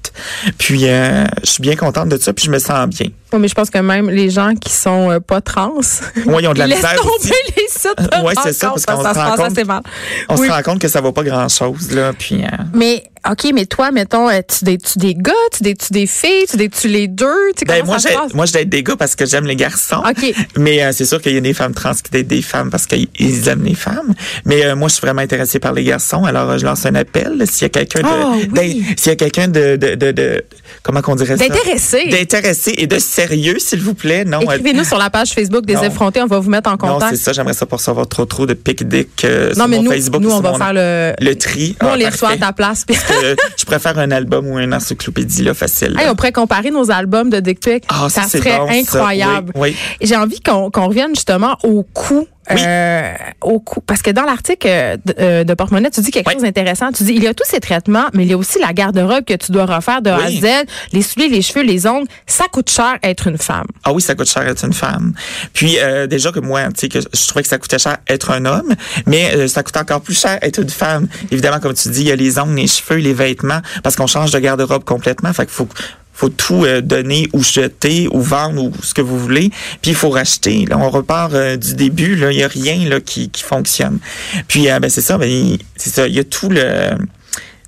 Puis, 0.58 0.82
je 0.82 1.26
suis 1.44 1.62
bien 1.62 1.76
contente 1.76 2.10
de 2.10 2.18
ça 2.18 2.34
puis 2.34 2.46
je 2.46 2.52
me 2.52 2.60
sens 2.60 2.88
bien. 2.88 3.08
Mais 3.38 3.48
je 3.48 3.54
pense 3.56 3.70
que 3.70 3.78
même 3.78 4.10
les 4.10 4.30
gens 4.30 4.56
qui 4.56 4.74
sont 4.74 5.20
pas 5.26 5.40
trans, 5.40 5.72
ils 6.18 6.48
ont 6.48 6.54
de 6.54 6.60
la 6.60 6.68
tomber 6.68 7.00
aussi. 7.18 7.32
les 7.56 7.64
sites 7.70 7.98
de 7.98 8.26
Ouais, 8.26 8.34
c'est 8.44 8.52
ça, 8.52 8.68
rencontres 8.70 8.86
parce 8.86 8.98
qu'on 8.98 9.04
ça 9.04 9.10
se 9.10 9.16
se 9.16 9.20
rend 9.20 9.30
passe 9.30 9.38
compte- 9.40 9.52
assez 9.58 9.64
mal. 9.64 9.82
On 10.28 10.36
Oui. 10.38 10.48
se 10.48 10.52
rend 10.52 10.62
compte 10.64 10.80
que 10.82 10.88
ça 10.90 11.00
vaut 11.00 11.14
pas 11.14 11.24
grand 11.24 11.48
là. 11.90 12.14
Puis, 12.14 12.44
euh, 12.44 12.48
Mais, 12.74 13.04
OK, 13.30 13.51
mais 13.54 13.66
toi, 13.68 13.92
mettons, 13.92 14.30
euh, 14.30 14.40
tu 14.48 14.66
dates-tu 14.66 14.98
des 14.98 15.13
gars, 15.13 15.32
tu 15.56 15.62
dates-tu 15.62 15.94
des 15.94 16.08
filles, 16.08 16.46
tu 16.50 16.58
dates-tu 16.58 16.88
les 16.88 17.08
deux? 17.08 17.25
Tu 17.56 17.60
sais, 17.60 17.66
ben, 17.66 17.75
comment 17.82 17.92
moi, 17.92 18.00
ça 18.00 18.10
se 18.30 18.36
moi, 18.36 18.46
je 18.48 18.54
date 18.54 18.70
des 18.70 18.82
gars 18.82 18.96
parce 18.98 19.16
que 19.16 19.28
j'aime 19.28 19.46
les 19.46 19.56
garçons. 19.56 20.01
OK. 20.10 20.34
Mais 20.58 20.84
euh, 20.84 20.92
c'est 20.92 21.06
sûr 21.06 21.22
qu'il 21.22 21.34
y 21.34 21.38
a 21.38 21.42
des 21.42 21.54
femmes 21.54 21.74
trans 21.75 21.94
qui 21.94 22.10
datent 22.12 22.25
des 22.28 22.42
femmes 22.42 22.72
parce 22.72 22.88
qu'ils 22.88 23.08
ils 23.20 23.48
aiment 23.48 23.63
les 23.63 23.75
femmes. 23.75 24.13
Mais 24.46 24.66
euh, 24.66 24.75
moi, 24.75 24.88
je 24.88 24.94
suis 24.96 25.01
vraiment 25.01 25.22
intéressée 25.22 25.60
par 25.60 25.74
les 25.74 25.84
garçons. 25.84 26.24
Alors, 26.25 26.58
je 26.58 26.66
lance 26.66 26.86
un 26.88 26.96
appel. 26.96 27.44
S'il 27.48 27.63
y 27.63 27.66
a 27.66 27.70
quelqu'un 27.70 28.00
de, 28.01 28.08
Ah, 28.08 28.34
oui. 28.58 28.84
s'il 28.98 29.10
y 29.12 29.13
a 29.13 29.16
quelqu'un 29.16 29.48
de, 29.48 29.75
de, 29.75 29.94
de, 29.94 30.12
de- 30.12 30.44
comment 30.82 31.01
qu'on 31.04 31.16
dirait 31.16 31.38
ça? 31.38 31.48
D'intéressé. 31.48 32.08
D'intéressé 32.10 32.74
et 32.78 32.88
de 32.88 32.98
sérieux, 32.98 33.58
s'il 33.60 33.82
vous 33.82 33.94
plaît. 33.94 34.25
Non, 34.25 34.40
euh, 34.40 34.54
Écrivez-nous 34.56 34.84
sur 34.84 34.98
la 34.98 35.12
page 35.12 35.30
Facebook 35.34 35.66
des 35.68 35.75
non. 35.75 35.84
effrontés, 35.84 36.22
on 36.24 36.28
va 36.28 36.40
vous 36.40 36.50
mettre 36.50 36.70
en 36.70 36.74
non, 36.74 36.94
contact. 36.96 37.16
c'est 37.16 37.22
ça. 37.22 37.34
J'aimerais 37.34 37.54
ça 37.54 37.68
pour 37.68 37.82
savoir 37.82 38.08
trop 38.08 38.25
trop 38.25 38.48
de 38.48 38.56
pic 38.56 38.88
dick 38.88 39.24
Non, 39.24 39.54
sur 39.54 39.68
mais 39.68 39.78
mon 39.78 39.84
nous, 39.84 39.92
Facebook. 39.92 40.22
nous 40.24 40.30
ou 40.30 40.34
on 40.34 40.42
va 40.42 40.51
mon- 40.54 40.58
faire 40.58 40.74
le, 40.74 41.13
le 41.20 41.36
tri. 41.36 41.75
Nous, 41.82 41.88
on 41.88 41.92
Ah, 41.92 41.98
les 41.98 42.08
reçoit 42.10 42.30
à 42.32 42.38
ta 42.38 42.51
place. 42.54 42.84
Euh, 43.12 43.36
je 43.58 43.65
préfère 43.65 43.98
un 44.00 44.12
album 44.12 44.48
ou 44.48 44.60
une 44.60 44.74
encyclopédie 44.74 45.44
là 45.44 45.53
facile. 45.53 45.98
Hey, 46.00 46.08
on 46.10 46.15
pourrait 46.15 46.32
comparer 46.32 46.72
nos 46.72 46.91
albums 46.91 47.30
de 47.30 47.39
Dick 47.39 47.60
Pic. 47.60 47.84
Ah, 47.89 48.08
ça, 48.10 48.24
serait 48.24 48.58
bon, 48.58 48.70
incroyable. 48.70 49.51
Oui, 49.56 49.70
oui. 49.70 49.98
J'ai 50.01 50.15
envie 50.15 50.39
qu'on 50.39 50.70
qu'on 50.72 50.88
revienne 50.88 51.15
justement 51.15 51.58
au 51.63 51.84
coût. 51.84 52.27
Oui. 52.55 52.62
euh, 52.65 53.13
au 53.41 53.60
coût. 53.60 53.81
Parce 53.81 54.01
que 54.01 54.12
dans 54.12 54.24
l'article 54.24 54.67
euh, 54.70 54.98
de, 55.05 55.15
euh, 55.20 55.43
de 55.43 55.53
Porte-Monnaie, 55.53 55.89
tu 55.89 56.01
dis 56.01 56.12
quelque 56.12 56.27
Oui. 56.27 56.34
chose 56.34 56.43
d'intéressant. 56.43 56.91
Tu 56.91 57.03
dis, 57.03 57.13
il 57.13 57.24
y 57.24 57.27
a 57.27 57.34
tous 57.34 57.48
ces 57.48 57.60
traitements, 57.60 58.05
mais 58.13 58.24
il 58.24 58.29
y 58.29 58.34
a 58.34 58.38
aussi 58.38 58.60
la 58.60 58.74
garde-robe 58.74 59.24
que 59.25 59.34
tu 59.36 59.51
dois 59.51 59.65
refaire 59.65 60.01
de 60.01 60.10
A 60.10 60.15
à 60.17 60.27
Oui. 60.27 60.39
Z, 60.41 60.46
les 60.93 61.01
souliers, 61.01 61.29
les 61.29 61.41
cheveux, 61.41 61.63
les 61.63 61.88
ongles. 61.88 62.08
Ça 62.27 62.46
coûte 62.51 62.70
cher 62.70 62.98
être 63.03 63.27
une 63.27 63.38
femme. 63.38 63.65
Ah 63.84 63.93
oui, 63.93 64.01
ça 64.01 64.15
coûte 64.15 64.29
cher 64.29 64.48
être 64.48 64.63
une 64.65 64.74
femme. 64.74 65.13
Puis 65.53 65.77
euh, 65.79 66.08
déjà 66.08 66.31
que 66.31 66.39
moi, 66.39 66.63
tu 66.67 66.72
sais, 66.81 66.89
que 66.89 67.00
je 67.00 67.27
trouvais 67.27 67.43
que 67.43 67.50
ça 67.50 67.58
coûtait 67.58 67.79
cher 67.79 67.98
être 68.08 68.31
un 68.31 68.46
homme, 68.46 68.74
mais 69.05 69.34
euh, 69.36 69.48
ça 69.48 69.63
coûte 69.63 69.77
encore 69.77 70.01
plus 70.01 70.20
cher 70.20 70.38
être 70.41 70.60
une 70.62 70.70
femme. 70.70 71.08
Évidemment, 71.31 71.60
comme 71.60 71.74
tu 71.74 71.89
dis, 71.89 72.01
il 72.01 72.08
y 72.08 72.12
a 72.12 72.15
les 72.15 72.39
ongles, 72.39 72.55
les 72.55 72.67
cheveux, 72.67 73.00
les 73.00 73.13
vêtements, 73.13 73.62
parce 73.84 73.96
qu'on 73.96 74.08
change 74.08 74.31
de 74.31 74.39
garde-robe 74.39 74.84
complètement. 74.84 75.31
Fait 75.34 75.46
qu'il 75.46 75.53
faut 75.53 75.67
faut 76.22 76.30
tout 76.30 76.66
euh, 76.66 76.82
donner 76.82 77.28
ou 77.34 77.42
jeter 77.44 78.08
ou 78.12 78.22
vendre 78.22 78.63
ou 78.66 78.72
ce 78.84 78.94
que 78.94 79.01
vous 79.01 79.18
voulez. 79.18 79.50
Puis 79.82 79.92
il 79.92 79.96
faut 79.96 80.10
racheter. 80.12 80.66
Là, 80.70 80.78
on 80.78 80.90
repart 80.92 81.34
euh, 81.34 81.58
du 81.58 81.74
début. 81.74 82.16
Là, 82.16 82.32
il 82.32 82.38
y 82.38 82.44
a 82.44 82.48
rien 82.48 82.88
là 82.88 83.00
qui, 83.00 83.30
qui 83.30 83.42
fonctionne. 83.42 83.98
Puis 84.48 84.70
euh, 84.70 84.80
ben 84.80 84.90
c'est 84.90 85.01
ça. 85.01 85.18
Ben 85.18 85.28
il- 85.30 85.60
c'est 85.75 85.90
ça. 85.90 86.08
Il 86.08 86.13
y 86.13 86.20
a 86.20 86.24
tout 86.24 86.50
le 86.50 86.90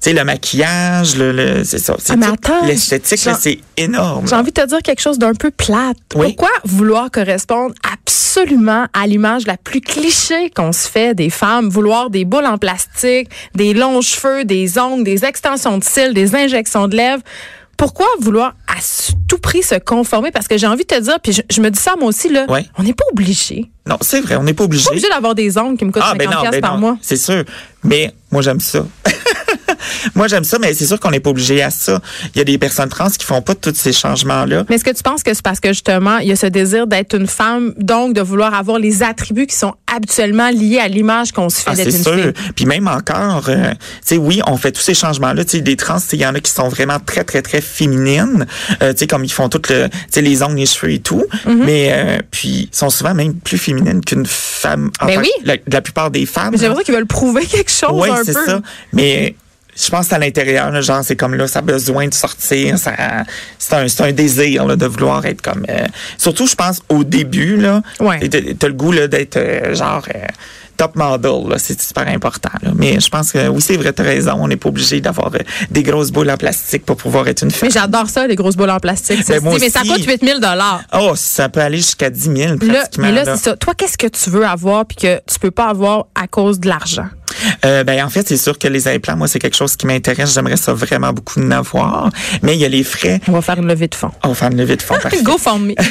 tu 0.03 0.10
sais, 0.10 0.13
le 0.15 0.25
maquillage, 0.25 1.15
le, 1.15 1.31
le- 1.31 1.63
c'est 1.63 1.79
ça. 1.79 1.95
C'est 1.98 2.13
Ah, 2.22 2.65
L'esthétique, 2.67 3.19
c'est 3.39 3.60
énorme. 3.77 4.27
J'ai 4.27 4.36
envie 4.36 4.51
de 4.51 4.62
te 4.62 4.67
dire 4.67 4.81
quelque 4.83 5.00
chose 5.01 5.17
d'un 5.17 5.33
peu 5.33 5.50
plate. 5.50 5.95
Oui. 6.15 6.27
Pourquoi 6.27 6.50
vouloir 6.65 7.10
correspondre 7.10 7.74
absolument 7.91 8.86
à 8.93 9.07
l'image 9.07 9.48
la 9.48 9.55
plus 9.57 9.79
cliché 9.79 10.50
qu'on 10.55 10.74
se 10.74 10.89
fait 10.89 11.15
des 11.15 11.29
femmes? 11.29 11.69
Vouloir 11.69 12.10
des 12.10 12.25
boules 12.25 12.45
en 12.45 12.57
plastique, 12.57 13.29
des 13.55 13.74
longs 13.74 14.01
cheveux, 14.01 14.43
des 14.43 14.77
ongles, 14.77 15.05
des 15.05 15.24
extensions 15.24 15.77
de 15.77 15.83
cils, 15.86 16.13
des 16.13 16.36
injections 16.36 16.88
de 16.89 16.98
lèvres? 16.98 17.24
Pourquoi 17.77 18.06
vouloir 18.20 18.56
à 18.68 18.75
tout 19.27 19.38
prix 19.39 19.63
se 19.63 19.75
conformer? 19.75 20.32
Parce 20.32 20.48
que 20.48 20.58
j'ai 20.58 20.68
envie 20.68 20.84
de 20.84 20.96
te 20.96 21.00
dire, 21.00 21.20
puis 21.22 21.34
je, 21.34 21.42
je 21.50 21.60
me 21.62 21.70
dis 21.70 21.80
ça 21.80 21.96
moi 21.98 22.08
aussi, 22.10 22.30
là, 22.30 22.46
Ouais. 22.50 22.65
on 22.77 22.84
n'est 22.84 22.94
pas 22.94 23.03
obligé. 23.12 23.72
Non, 23.88 23.98
c'est 24.01 24.22
vrai, 24.22 24.36
on 24.38 24.44
n'est 24.44 24.53
pas 24.53 24.63
obligé. 24.63 24.86
Pas 24.86 24.92
obligé 24.92 25.10
d'avoir 25.10 25.36
des 25.36 25.58
ongles 25.58 25.77
qui 25.77 25.86
me 25.86 25.92
coûtent 25.92 26.01
Ah, 26.06 26.13
50 26.18 26.18
ben 26.18 26.30
non, 26.36 26.50
ben 26.51 26.62
par 26.62 26.74
non, 26.75 26.80
mois. 26.80 26.98
c'est 27.01 27.18
sûr. 27.18 27.44
Mais 27.84 28.13
moi, 28.32 28.42
j'aime 28.42 28.60
ça. 28.62 28.86
moi, 30.15 30.27
j'aime 30.27 30.43
ça, 30.43 30.57
mais 30.59 30.73
c'est 30.73 30.85
sûr 30.85 31.00
qu'on 31.00 31.12
n'est 31.12 31.19
pas 31.19 31.29
obligé 31.29 31.62
à 31.62 31.69
ça. 31.69 32.01
Il 32.35 32.38
y 32.38 32.41
a 32.41 32.43
des 32.43 32.57
personnes 32.57 32.89
trans 32.89 33.09
qui 33.09 33.25
font 33.25 33.41
pas 33.41 33.55
tous 33.55 33.73
ces 33.75 33.93
changements-là. 33.93 34.63
Mais 34.69 34.75
est-ce 34.75 34.83
que 34.85 34.91
tu 34.95 35.03
penses 35.03 35.23
que 35.23 35.33
c'est 35.33 35.41
parce 35.43 35.59
que 35.59 35.69
justement, 35.69 36.17
il 36.19 36.27
y 36.27 36.31
a 36.31 36.35
ce 36.35 36.45
désir 36.47 36.88
d'être 36.88 37.15
une 37.15 37.27
femme, 37.27 37.73
donc 37.77 38.13
de 38.13 38.21
vouloir 38.21 38.53
avoir 38.53 38.79
les 38.79 39.03
attributs 39.03 39.47
qui 39.47 39.55
sont 39.55 39.73
habituellement 39.93 40.50
liés 40.50 40.79
à 40.79 40.88
l'image 40.88 41.31
qu'on 41.31 41.50
se 41.50 41.57
fait 41.57 41.71
Ah, 41.71 41.75
d'être 41.75 41.91
c'est 41.91 41.97
une 41.97 42.03
sûr. 42.03 42.13
fille? 42.15 42.33
Puis 42.55 42.65
même 42.65 42.88
encore, 42.88 43.45
euh, 43.50 43.71
tu 43.71 43.77
sais, 44.03 44.17
oui, 44.17 44.41
on 44.47 44.57
fait 44.57 44.71
tous 44.71 44.81
ces 44.81 44.93
changements-là. 44.93 45.43
Tu 45.45 45.57
sais, 45.57 45.62
des 45.62 45.75
trans, 45.75 45.97
il 46.12 46.19
y 46.19 46.25
en 46.25 46.33
a 46.35 46.39
qui 46.39 46.51
sont 46.51 46.67
vraiment 46.69 47.00
très, 47.00 47.23
très, 47.23 47.41
très 47.41 47.62
féminines. 47.62 48.45
Euh, 48.81 48.93
tu 48.93 49.00
sais, 49.00 49.07
comme 49.07 49.23
ils 49.23 49.31
font 49.31 49.50
tout 49.50 49.62
le, 49.69 49.89
tu 49.89 49.97
sais, 50.09 50.21
les 50.21 50.43
ongles, 50.43 50.55
les 50.55 50.65
cheveux 50.65 50.91
et 50.93 51.00
tout. 51.00 51.23
Mm-hmm. 51.45 51.63
Mais 51.63 51.89
euh, 51.93 52.17
puis, 52.31 52.69
ils 52.71 52.75
sont 52.75 52.89
souvent 52.89 53.13
même 53.13 53.35
plus 53.35 53.57
féminines 53.57 54.03
qu'une 54.03 54.25
femme. 54.25 54.89
En 55.00 55.05
Ben 55.07 55.19
oui. 55.19 55.29
La, 55.43 55.55
la 55.67 55.81
plupart 55.81 56.12
des 56.12 56.25
femmes. 56.25 56.53
J'ai 56.57 56.63
l'impression 56.67 56.83
qu'ils 56.85 56.95
veulent 56.95 57.05
prouver 57.05 57.45
quelque 57.45 57.71
chose 57.71 57.89
Oui, 57.93 58.09
un 58.09 58.23
c'est 58.23 58.33
peu. 58.33 58.45
ça. 58.45 58.62
Mais 58.93 59.35
je 59.75 59.89
pense 59.89 60.12
à 60.13 60.20
l'intérieur, 60.20 60.72
là, 60.72 60.82
genre, 60.82 61.03
c'est 61.03 61.15
comme 61.15 61.36
là, 61.36 61.48
ça 61.48 61.60
a 61.60 61.62
besoin 61.62 62.08
de 62.08 62.13
sortir. 62.13 62.77
Ça, 62.77 62.94
c'est 63.60 63.74
un, 63.75 63.88
c'est 63.88 64.03
un 64.03 64.12
désir 64.12 64.65
là, 64.65 64.75
de 64.75 64.86
vouloir 64.86 65.25
être 65.25 65.42
comme. 65.42 65.65
euh, 65.70 65.86
surtout, 66.18 66.48
je 66.48 66.56
pense 66.56 66.82
au 66.89 67.03
début 67.03 67.58
là. 67.58 67.82
Ouais. 68.00 68.27
t'as- 68.30 68.68
le 68.68 68.74
goût 68.74 68.92
là 68.92 69.08
d'être 69.08 69.38
euh, 69.38 69.74
genre. 69.75 70.03
euh, 70.13 70.20
top 70.75 70.96
model, 70.96 71.50
là, 71.50 71.60
c'est 71.60 71.80
super 71.80 72.08
important. 72.08 72.50
là. 72.63 72.72
Mais 72.75 73.00
je 73.00 73.08
pense 73.08 73.32
que 73.32 73.48
oui, 73.48 73.62
c'est 73.62 73.77
vrai, 73.77 73.94
t'as 73.94 74.01
raison. 74.01 74.34
On 74.39 74.48
n'est 74.48 74.56
pas 74.56 74.70
obligé 74.70 75.00
d'avoir 75.01 75.30
des 75.70 75.84
grosses 75.84 76.10
boules 76.12 76.32
en 76.32 76.36
plastique 76.36 76.84
pour 76.84 76.98
pouvoir 76.98 77.27
être 77.27 77.44
une 77.44 77.50
Mais 77.50 77.53
femme. 77.53 77.70
j'adore 77.72 78.10
ça, 78.10 78.25
les 78.25 78.36
grosses 78.36 78.56
boules 78.56 78.72
en 78.72 78.80
plastique. 78.80 79.24
ça 79.24 79.34
Ben, 79.36 79.44
moi 79.44 79.58
mais 79.60 79.70
ça 79.70 79.82
coûte 79.82 80.03
8000 80.03 80.39
dollars. 80.39 80.82
Oh, 81.00 81.13
ça 81.15 81.48
peut 81.48 81.60
aller 81.62 81.77
jusqu'à 81.77 82.10
10 82.10 82.22
000 82.24 82.36
Là, 82.38 82.56
pratiquement. 82.58 83.06
mais 83.06 83.12
là, 83.12 83.24
là. 83.24 83.38
c'est 83.38 83.44
ça. 83.51 83.56
Toi, 83.56 83.75
qu'est-ce 83.77 84.00
que 84.00 84.08
tu 84.08 84.32
veux 84.32 84.46
avoir 84.48 84.84
puis 84.88 84.98
que 84.98 85.22
tu 85.32 85.38
peux 85.39 85.51
pas 85.51 85.68
avoir 85.68 86.08
à 86.15 86.27
cause 86.27 86.60
de 86.60 86.68
l'argent? 86.68 87.08
Euh, 87.65 87.83
ben 87.83 88.03
en 88.03 88.09
fait, 88.09 88.27
c'est 88.27 88.38
sûr 88.38 88.57
que 88.57 88.67
les 88.67 88.88
implants, 88.88 89.15
moi, 89.15 89.27
c'est 89.27 89.39
quelque 89.39 89.55
chose 89.55 89.75
qui 89.75 89.85
m'intéresse. 89.88 90.33
J'aimerais 90.33 90.57
ça 90.57 90.73
vraiment 90.73 91.13
beaucoup 91.13 91.39
en 91.39 91.51
avoir. 91.51 92.09
Mais 92.41 92.55
il 92.55 92.59
y 92.59 92.65
a 92.65 92.69
les 92.69 92.83
frais. 92.83 93.19
On 93.27 93.33
va 93.33 93.41
faire 93.41 93.57
une 93.57 93.67
levée 93.67 93.88
de 93.88 93.95
fonds. 93.95 94.12
On 94.23 94.29
va 94.29 94.35
faire 94.35 94.51
une 94.51 94.57
levée 94.57 94.75
de 94.75 94.81
fonds. 94.81 94.95
parfait. 95.01 95.23
Go 95.23 95.38
for 95.38 95.59
me. 95.59 95.73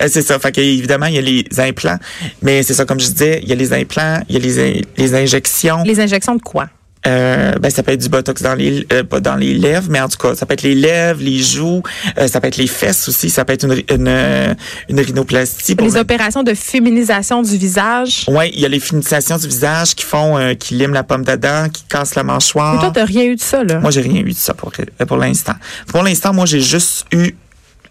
Euh, 0.00 0.08
c'est 0.08 0.22
ça. 0.22 0.38
Fait 0.38 0.56
évidemment, 0.58 1.06
il 1.06 1.14
y 1.14 1.18
a 1.18 1.20
les 1.20 1.44
implants. 1.58 1.98
Mais 2.42 2.62
c'est 2.62 2.74
ça, 2.74 2.84
comme 2.84 2.98
je 3.00 3.06
disais, 3.06 3.40
il 3.42 3.48
y 3.48 3.52
a 3.52 3.54
les 3.54 3.72
implants, 3.72 4.20
il 4.28 4.34
y 4.34 4.38
a 4.38 4.40
les, 4.40 4.82
les 4.96 5.14
injections. 5.14 5.82
Les 5.84 6.00
injections 6.00 6.34
de 6.34 6.42
quoi? 6.42 6.68
Euh, 7.08 7.52
ben, 7.60 7.70
ça 7.70 7.82
peut 7.82 7.92
être 7.92 8.00
du 8.02 8.08
botox 8.08 8.42
dans 8.42 8.54
les, 8.54 8.86
euh, 8.92 9.02
pas 9.02 9.20
dans 9.20 9.36
les 9.36 9.54
lèvres, 9.54 9.88
mais 9.90 10.00
en 10.00 10.08
tout 10.08 10.18
cas, 10.18 10.34
ça 10.34 10.46
peut 10.46 10.54
être 10.54 10.62
les 10.62 10.74
lèvres, 10.74 11.20
les 11.22 11.38
joues, 11.38 11.82
euh, 12.18 12.28
ça 12.28 12.40
peut 12.40 12.48
être 12.48 12.58
les 12.58 12.66
fesses 12.66 13.08
aussi, 13.08 13.30
ça 13.30 13.44
peut 13.44 13.54
être 13.54 13.64
une, 13.64 13.82
une, 13.94 14.08
euh, 14.08 14.54
une 14.88 15.00
rhinoplastie. 15.00 15.74
pour 15.74 15.86
Les 15.86 15.96
opérations 15.96 16.42
de 16.42 16.54
féminisation 16.54 17.42
du 17.42 17.56
visage. 17.56 18.26
Ouais, 18.28 18.50
il 18.52 18.60
y 18.60 18.66
a 18.66 18.68
les 18.68 18.80
finalisations 18.80 19.38
du 19.38 19.48
visage 19.48 19.94
qui 19.94 20.04
font, 20.04 20.36
euh, 20.36 20.54
qui 20.54 20.74
liment 20.74 20.92
la 20.92 21.02
pomme 21.04 21.24
d'Adam, 21.24 21.68
qui 21.72 21.82
cassent 21.88 22.14
la 22.14 22.24
mâchoire. 22.24 22.74
Mais 22.74 22.80
toi, 22.80 22.90
t'as 22.92 23.04
rien 23.04 23.24
eu 23.24 23.36
de 23.36 23.40
ça, 23.40 23.64
là. 23.64 23.78
Moi, 23.80 23.90
j'ai 23.90 24.02
rien 24.02 24.20
eu 24.20 24.32
de 24.32 24.36
ça 24.36 24.54
pour, 24.54 24.72
pour 25.06 25.16
l'instant. 25.16 25.54
Pour 25.86 26.02
l'instant, 26.02 26.34
moi, 26.34 26.46
j'ai 26.46 26.60
juste 26.60 27.06
eu 27.12 27.34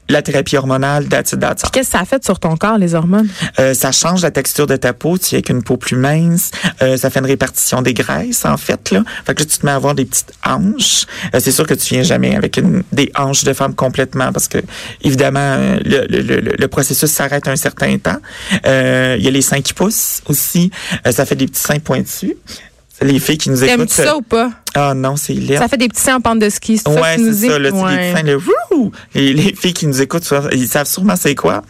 la 0.09 0.21
thérapie 0.21 0.57
hormonale 0.57 1.07
that's 1.07 1.33
it, 1.33 1.39
that's. 1.39 1.63
Qu'est-ce 1.71 1.87
que 1.89 1.91
ça 1.97 1.99
a 2.01 2.05
fait 2.05 2.23
sur 2.23 2.39
ton 2.39 2.55
corps, 2.55 2.77
les 2.77 2.95
hormones? 2.95 3.27
Euh, 3.59 3.73
ça 3.73 3.91
change 3.91 4.21
la 4.21 4.31
texture 4.31 4.67
de 4.67 4.75
ta 4.75 4.93
peau, 4.93 5.17
tu 5.17 5.35
es 5.35 5.37
avec 5.37 5.49
une 5.49 5.63
peau 5.63 5.77
plus 5.77 5.95
mince. 5.97 6.51
Euh, 6.81 6.97
ça 6.97 7.09
fait 7.09 7.19
une 7.19 7.25
répartition 7.25 7.81
des 7.81 7.93
graisses, 7.93 8.45
en 8.45 8.57
fait. 8.57 8.91
Là. 8.91 9.03
Fait 9.25 9.35
que 9.35 9.41
là, 9.41 9.45
tu 9.49 9.57
te 9.57 9.65
mets 9.65 9.71
à 9.71 9.75
avoir 9.75 9.95
des 9.95 10.05
petites 10.05 10.31
hanches. 10.45 11.05
Euh, 11.33 11.39
c'est 11.39 11.51
sûr 11.51 11.65
que 11.67 11.73
tu 11.73 11.93
viens 11.93 12.03
jamais 12.03 12.35
avec 12.35 12.57
une, 12.57 12.83
des 12.91 13.11
hanches 13.17 13.43
de 13.43 13.53
femme 13.53 13.75
complètement 13.75 14.31
parce 14.31 14.47
que, 14.47 14.59
évidemment, 15.01 15.39
euh, 15.39 15.79
le, 15.83 16.05
le, 16.09 16.21
le, 16.21 16.55
le 16.57 16.67
processus 16.67 17.11
s'arrête 17.11 17.47
un 17.47 17.55
certain 17.55 17.97
temps. 17.97 18.17
Euh, 18.65 19.15
Il 19.17 19.23
y 19.25 19.27
a 19.27 19.31
les 19.31 19.41
seins 19.41 19.61
qui 19.61 19.73
poussent 19.73 20.21
aussi. 20.27 20.71
Euh, 21.05 21.11
ça 21.11 21.25
fait 21.25 21.35
des 21.35 21.47
petits 21.47 21.61
seins 21.61 21.79
pointus. 21.79 22.33
Les 23.01 23.19
filles 23.19 23.37
qui 23.37 23.49
nous 23.51 23.63
écoutent. 23.63 23.77
T'aimes-tu 23.89 24.01
ça 24.03 24.17
ou 24.17 24.21
pas? 24.21 24.49
Ah 24.79 24.93
non, 24.93 25.15
c'est 25.15 25.33
laid. 25.33 25.57
Ça 25.57 25.67
fait 25.67 25.77
des 25.77 25.87
petits 25.89 26.01
seins 26.01 26.17
en 26.17 26.21
pente 26.21 26.37
de 26.39 26.49
ski. 26.49 26.77
C'est 26.77 26.83
ça 26.93 27.01
Ouais, 27.01 27.15
tu 27.15 27.23
nous 27.23 27.33
c'est 27.33 27.47
ça, 27.47 27.57
là, 27.57 27.71
Ouais. 27.71 28.13
seins, 28.15 28.21
le 28.23 28.35
wouh! 28.37 28.91
Les, 29.15 29.33
les 29.33 29.55
filles 29.55 29.73
qui 29.73 29.87
nous 29.87 30.01
écoutent, 30.01 30.23
ça, 30.23 30.43
ils 30.51 30.67
savent 30.67 30.85
sûrement 30.87 31.15
c'est 31.15 31.33
quoi. 31.33 31.63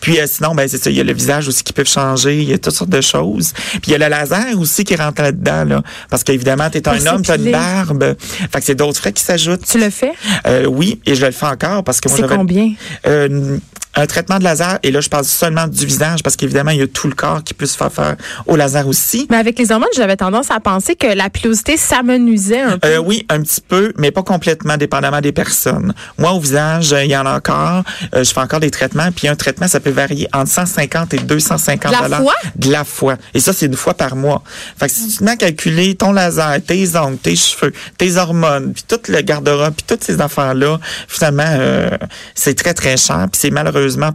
Puis 0.00 0.20
euh, 0.20 0.26
sinon, 0.28 0.54
ben 0.54 0.68
c'est 0.68 0.78
ça, 0.82 0.88
il 0.90 0.96
y 0.96 1.00
a 1.00 1.04
le 1.04 1.12
visage 1.12 1.48
aussi 1.48 1.64
qui 1.64 1.72
peut 1.72 1.82
changer, 1.84 2.38
il 2.40 2.48
y 2.48 2.52
a 2.52 2.58
toutes 2.58 2.74
sortes 2.74 2.90
de 2.90 3.00
choses. 3.00 3.52
Puis 3.54 3.80
il 3.88 3.90
y 3.92 3.94
a 3.96 3.98
le 3.98 4.08
laser 4.08 4.58
aussi 4.58 4.84
qui 4.84 4.94
rentre 4.94 5.22
là-dedans, 5.22 5.64
là. 5.64 5.82
Parce 6.08 6.22
qu'évidemment, 6.22 6.70
t'es 6.70 6.86
un 6.88 6.96
Pour 6.96 7.06
homme, 7.14 7.22
t'as 7.22 7.34
une 7.36 7.40
s'épiler. 7.44 7.50
barbe. 7.52 8.14
Fait 8.52 8.58
que 8.60 8.64
c'est 8.64 8.74
d'autres 8.76 8.98
frais 8.98 9.12
qui 9.12 9.24
s'ajoutent. 9.24 9.66
Tu 9.66 9.78
le 9.78 9.90
fais? 9.90 10.12
Euh, 10.46 10.66
oui, 10.66 11.00
et 11.04 11.14
je 11.16 11.26
le 11.26 11.32
fais 11.32 11.46
encore 11.46 11.82
parce 11.82 12.00
que 12.00 12.08
moi 12.08 12.18
C'est 12.20 12.28
combien? 12.36 12.72
euh, 13.06 13.58
un 13.94 14.06
traitement 14.06 14.38
de 14.38 14.44
laser, 14.44 14.78
et 14.82 14.90
là 14.90 15.00
je 15.02 15.08
parle 15.10 15.24
seulement 15.24 15.66
du 15.66 15.84
visage 15.84 16.22
parce 16.22 16.36
qu'évidemment, 16.36 16.70
il 16.70 16.78
y 16.78 16.82
a 16.82 16.86
tout 16.86 17.08
le 17.08 17.14
corps 17.14 17.42
qui 17.44 17.52
peut 17.52 17.66
se 17.66 17.76
faire 17.76 17.92
faire 17.92 18.16
au 18.46 18.56
laser 18.56 18.86
aussi. 18.88 19.26
Mais 19.30 19.36
avec 19.36 19.58
les 19.58 19.70
hormones, 19.70 19.88
j'avais 19.94 20.16
tendance 20.16 20.50
à 20.50 20.60
penser 20.60 20.94
que 20.94 21.08
la 21.08 21.28
pilosité 21.28 21.76
s'amenuisait 21.76 22.51
un 22.60 22.78
peu? 22.78 22.88
Euh, 22.88 22.98
oui, 22.98 23.26
un 23.28 23.40
petit 23.42 23.60
peu, 23.60 23.92
mais 23.96 24.10
pas 24.10 24.22
complètement, 24.22 24.76
dépendamment 24.76 25.20
des 25.20 25.32
personnes. 25.32 25.94
Moi, 26.18 26.32
au 26.32 26.40
visage, 26.40 26.92
euh, 26.92 27.04
il 27.04 27.10
y 27.10 27.16
en 27.16 27.26
a 27.26 27.36
encore. 27.36 27.84
Euh, 28.14 28.24
je 28.24 28.32
fais 28.32 28.40
encore 28.40 28.60
des 28.60 28.70
traitements. 28.70 29.10
Puis 29.14 29.28
un 29.28 29.36
traitement, 29.36 29.68
ça 29.68 29.80
peut 29.80 29.90
varier 29.90 30.28
entre 30.32 30.50
150 30.50 31.14
et 31.14 31.18
250 31.18 31.90
De 31.90 31.96
la 31.96 32.02
dollars 32.02 32.20
fois? 32.22 32.34
De 32.56 32.72
la 32.72 32.84
fois. 32.84 33.16
Et 33.34 33.40
ça, 33.40 33.52
c'est 33.52 33.66
une 33.66 33.76
fois 33.76 33.94
par 33.94 34.16
mois. 34.16 34.42
Fait 34.78 34.86
que 34.86 34.92
si 34.92 35.08
tu 35.08 35.18
te 35.18 35.24
mets 35.24 35.32
à 35.32 35.36
calculer 35.36 35.94
ton 35.94 36.12
laser, 36.12 36.58
tes 36.66 36.96
ongles, 36.96 37.18
tes 37.18 37.36
cheveux, 37.36 37.72
tes 37.98 38.16
hormones, 38.16 38.72
puis 38.72 38.84
tout 38.86 39.00
le 39.08 39.20
garde-robe, 39.20 39.74
puis 39.74 39.84
toutes 39.86 40.04
ces 40.04 40.20
affaires-là, 40.20 40.78
finalement, 41.08 41.44
euh, 41.46 41.90
c'est 42.34 42.54
très, 42.54 42.74
très 42.74 42.96
cher. 42.96 43.26
Puis 43.30 43.40
c'est 43.40 43.50
malheureusement 43.50 44.10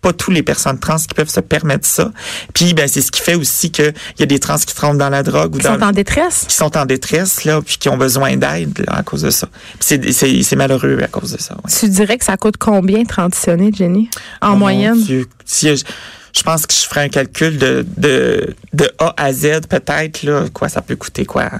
pas 0.00 0.12
toutes 0.12 0.32
les 0.34 0.42
personnes 0.42 0.78
trans 0.78 0.96
qui 0.96 1.14
peuvent 1.14 1.28
se 1.28 1.40
permettre 1.40 1.86
ça. 1.86 2.10
Puis 2.54 2.72
ben 2.74 2.88
c'est 2.88 3.00
ce 3.02 3.12
qui 3.12 3.20
fait 3.20 3.34
aussi 3.34 3.70
que 3.70 3.92
il 4.16 4.20
y 4.20 4.22
a 4.22 4.26
des 4.26 4.38
trans 4.38 4.56
qui 4.56 4.74
tombent 4.74 4.96
dans 4.98 5.10
la 5.10 5.22
drogue 5.22 5.56
ou 5.56 5.58
dans 5.58 5.74
sont 5.74 5.82
en 5.82 5.92
détresse. 5.92 6.46
qui 6.48 6.54
sont 6.54 6.76
en 6.76 6.86
détresse 6.86 7.44
là 7.44 7.60
puis 7.60 7.76
qui 7.78 7.88
ont 7.88 7.96
besoin 7.98 8.36
d'aide 8.36 8.84
là, 8.86 8.96
à 8.96 9.02
cause 9.02 9.22
de 9.22 9.30
ça. 9.30 9.48
Puis 9.78 10.12
c'est 10.12 10.56
malheureux 10.56 10.98
à 11.02 11.06
cause 11.08 11.32
de 11.32 11.40
ça. 11.40 11.54
ouais. 11.54 11.70
Tu 11.78 11.88
dirais 11.88 12.16
que 12.16 12.24
ça 12.24 12.36
coûte 12.36 12.56
combien 12.58 13.04
transitionner, 13.04 13.70
Jenny? 13.74 14.08
En 14.40 14.48
Oh 14.48 14.50
mon 14.52 14.56
moyenne? 14.58 15.00
Dieu. 15.02 15.26
Si 15.44 15.68
je, 15.76 15.84
je 16.34 16.42
pense 16.42 16.66
que 16.66 16.72
je 16.74 16.80
ferais 16.86 17.02
un 17.04 17.08
calcul 17.08 17.58
de 17.58 17.84
de 17.96 18.54
de 18.72 18.90
A 18.98 19.12
à 19.16 19.32
Z 19.32 19.66
peut-être 19.68 20.22
là 20.22 20.44
quoi 20.52 20.68
ça 20.68 20.80
peut 20.80 20.96
coûter 20.96 21.26
quoi? 21.26 21.50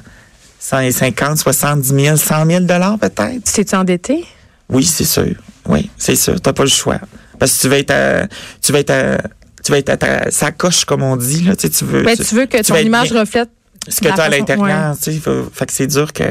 150, 0.61 1.39
70 1.39 1.89
000, 1.89 2.17
100 2.17 2.47
000 2.47 2.61
dollars 2.61 2.99
peut-être? 2.99 3.45
Tu 3.45 3.65
t'es 3.65 3.75
endetté? 3.75 4.25
Oui, 4.69 4.85
c'est 4.85 5.05
sûr. 5.05 5.35
Oui, 5.67 5.91
c'est 5.97 6.17
sûr. 6.17 6.41
T'as 6.41 6.53
pas 6.53 6.63
le 6.65 6.69
choix. 6.69 6.99
Parce 7.41 7.57
que 7.57 7.61
tu 7.63 7.69
vas 7.69 7.79
être 7.79 7.91
à, 7.91 8.29
tu 8.63 8.71
vas 8.71 8.79
être 8.79 8.91
à, 8.91 9.19
tu 9.65 9.73
vas 9.73 9.79
être 9.79 9.89
à 9.89 9.97
ta 9.97 10.31
sacoche, 10.31 10.85
comme 10.85 11.03
on 11.03 11.17
dit, 11.17 11.43
là. 11.43 11.57
Tu 11.57 11.63
sais, 11.63 11.71
tu 11.71 11.85
veux. 11.85 12.03
Ben, 12.03 12.17
tu 12.17 12.35
veux 12.37 12.47
que 12.47 12.63
ton 12.63 12.77
image 12.77 13.11
bien- 13.11 13.21
reflète 13.21 13.49
ce 13.89 14.01
que 14.01 14.09
tu 14.09 14.21
as 14.21 14.25
à 14.25 14.29
l'intérieur, 14.29 14.95
tu 15.03 15.13
sais. 15.13 15.21
Fait 15.53 15.67
que 15.67 15.73
c'est 15.73 15.87
dur 15.89 16.13
que, 16.13 16.25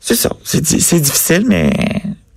c'est 0.00 0.14
ça. 0.14 0.30
C'est, 0.44 0.64
c'est 0.66 1.00
difficile, 1.00 1.44
mais 1.46 1.70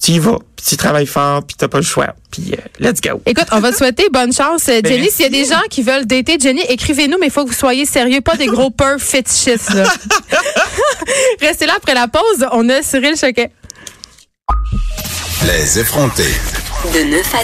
tu 0.04 0.12
y 0.12 0.20
vas. 0.20 0.38
Puis 0.56 0.66
tu 0.70 0.78
travailles 0.78 1.06
fort, 1.08 1.44
puis 1.44 1.56
t'as 1.58 1.68
pas 1.68 1.78
le 1.78 1.84
choix. 1.84 2.16
Puis, 2.32 2.54
euh, 2.54 2.58
let's 2.80 3.00
go. 3.02 3.22
Écoute, 3.26 3.48
on 3.52 3.60
va 3.60 3.72
te 3.72 3.78
souhaiter 3.78 4.10
bonne 4.12 4.34
chance. 4.34 4.64
Euh, 4.70 4.82
Jenny, 4.84 5.10
s'il 5.10 5.24
y 5.24 5.28
a 5.28 5.30
des 5.30 5.46
gens 5.46 5.62
qui 5.70 5.82
veulent 5.84 6.06
dater 6.06 6.38
Jenny, 6.40 6.62
écrivez-nous, 6.70 7.18
mais 7.20 7.28
il 7.28 7.32
faut 7.32 7.44
que 7.46 7.50
vous 7.50 7.56
soyez 7.56 7.86
sérieux, 7.86 8.22
pas 8.22 8.36
des 8.38 8.46
gros 8.48 8.70
peurs 8.72 9.00
fétichistes. 9.00 9.74
là. 9.74 9.84
Restez 11.42 11.66
là 11.66 11.74
après 11.78 11.94
la 11.94 12.08
pause. 12.08 12.46
On 12.52 12.68
a 12.70 12.82
Cyril 12.82 13.16
Choquet. 13.16 13.52
Les 15.46 15.80
effrontés. 15.80 16.34
De 16.94 17.04
9 17.12 17.36
à 17.36 17.40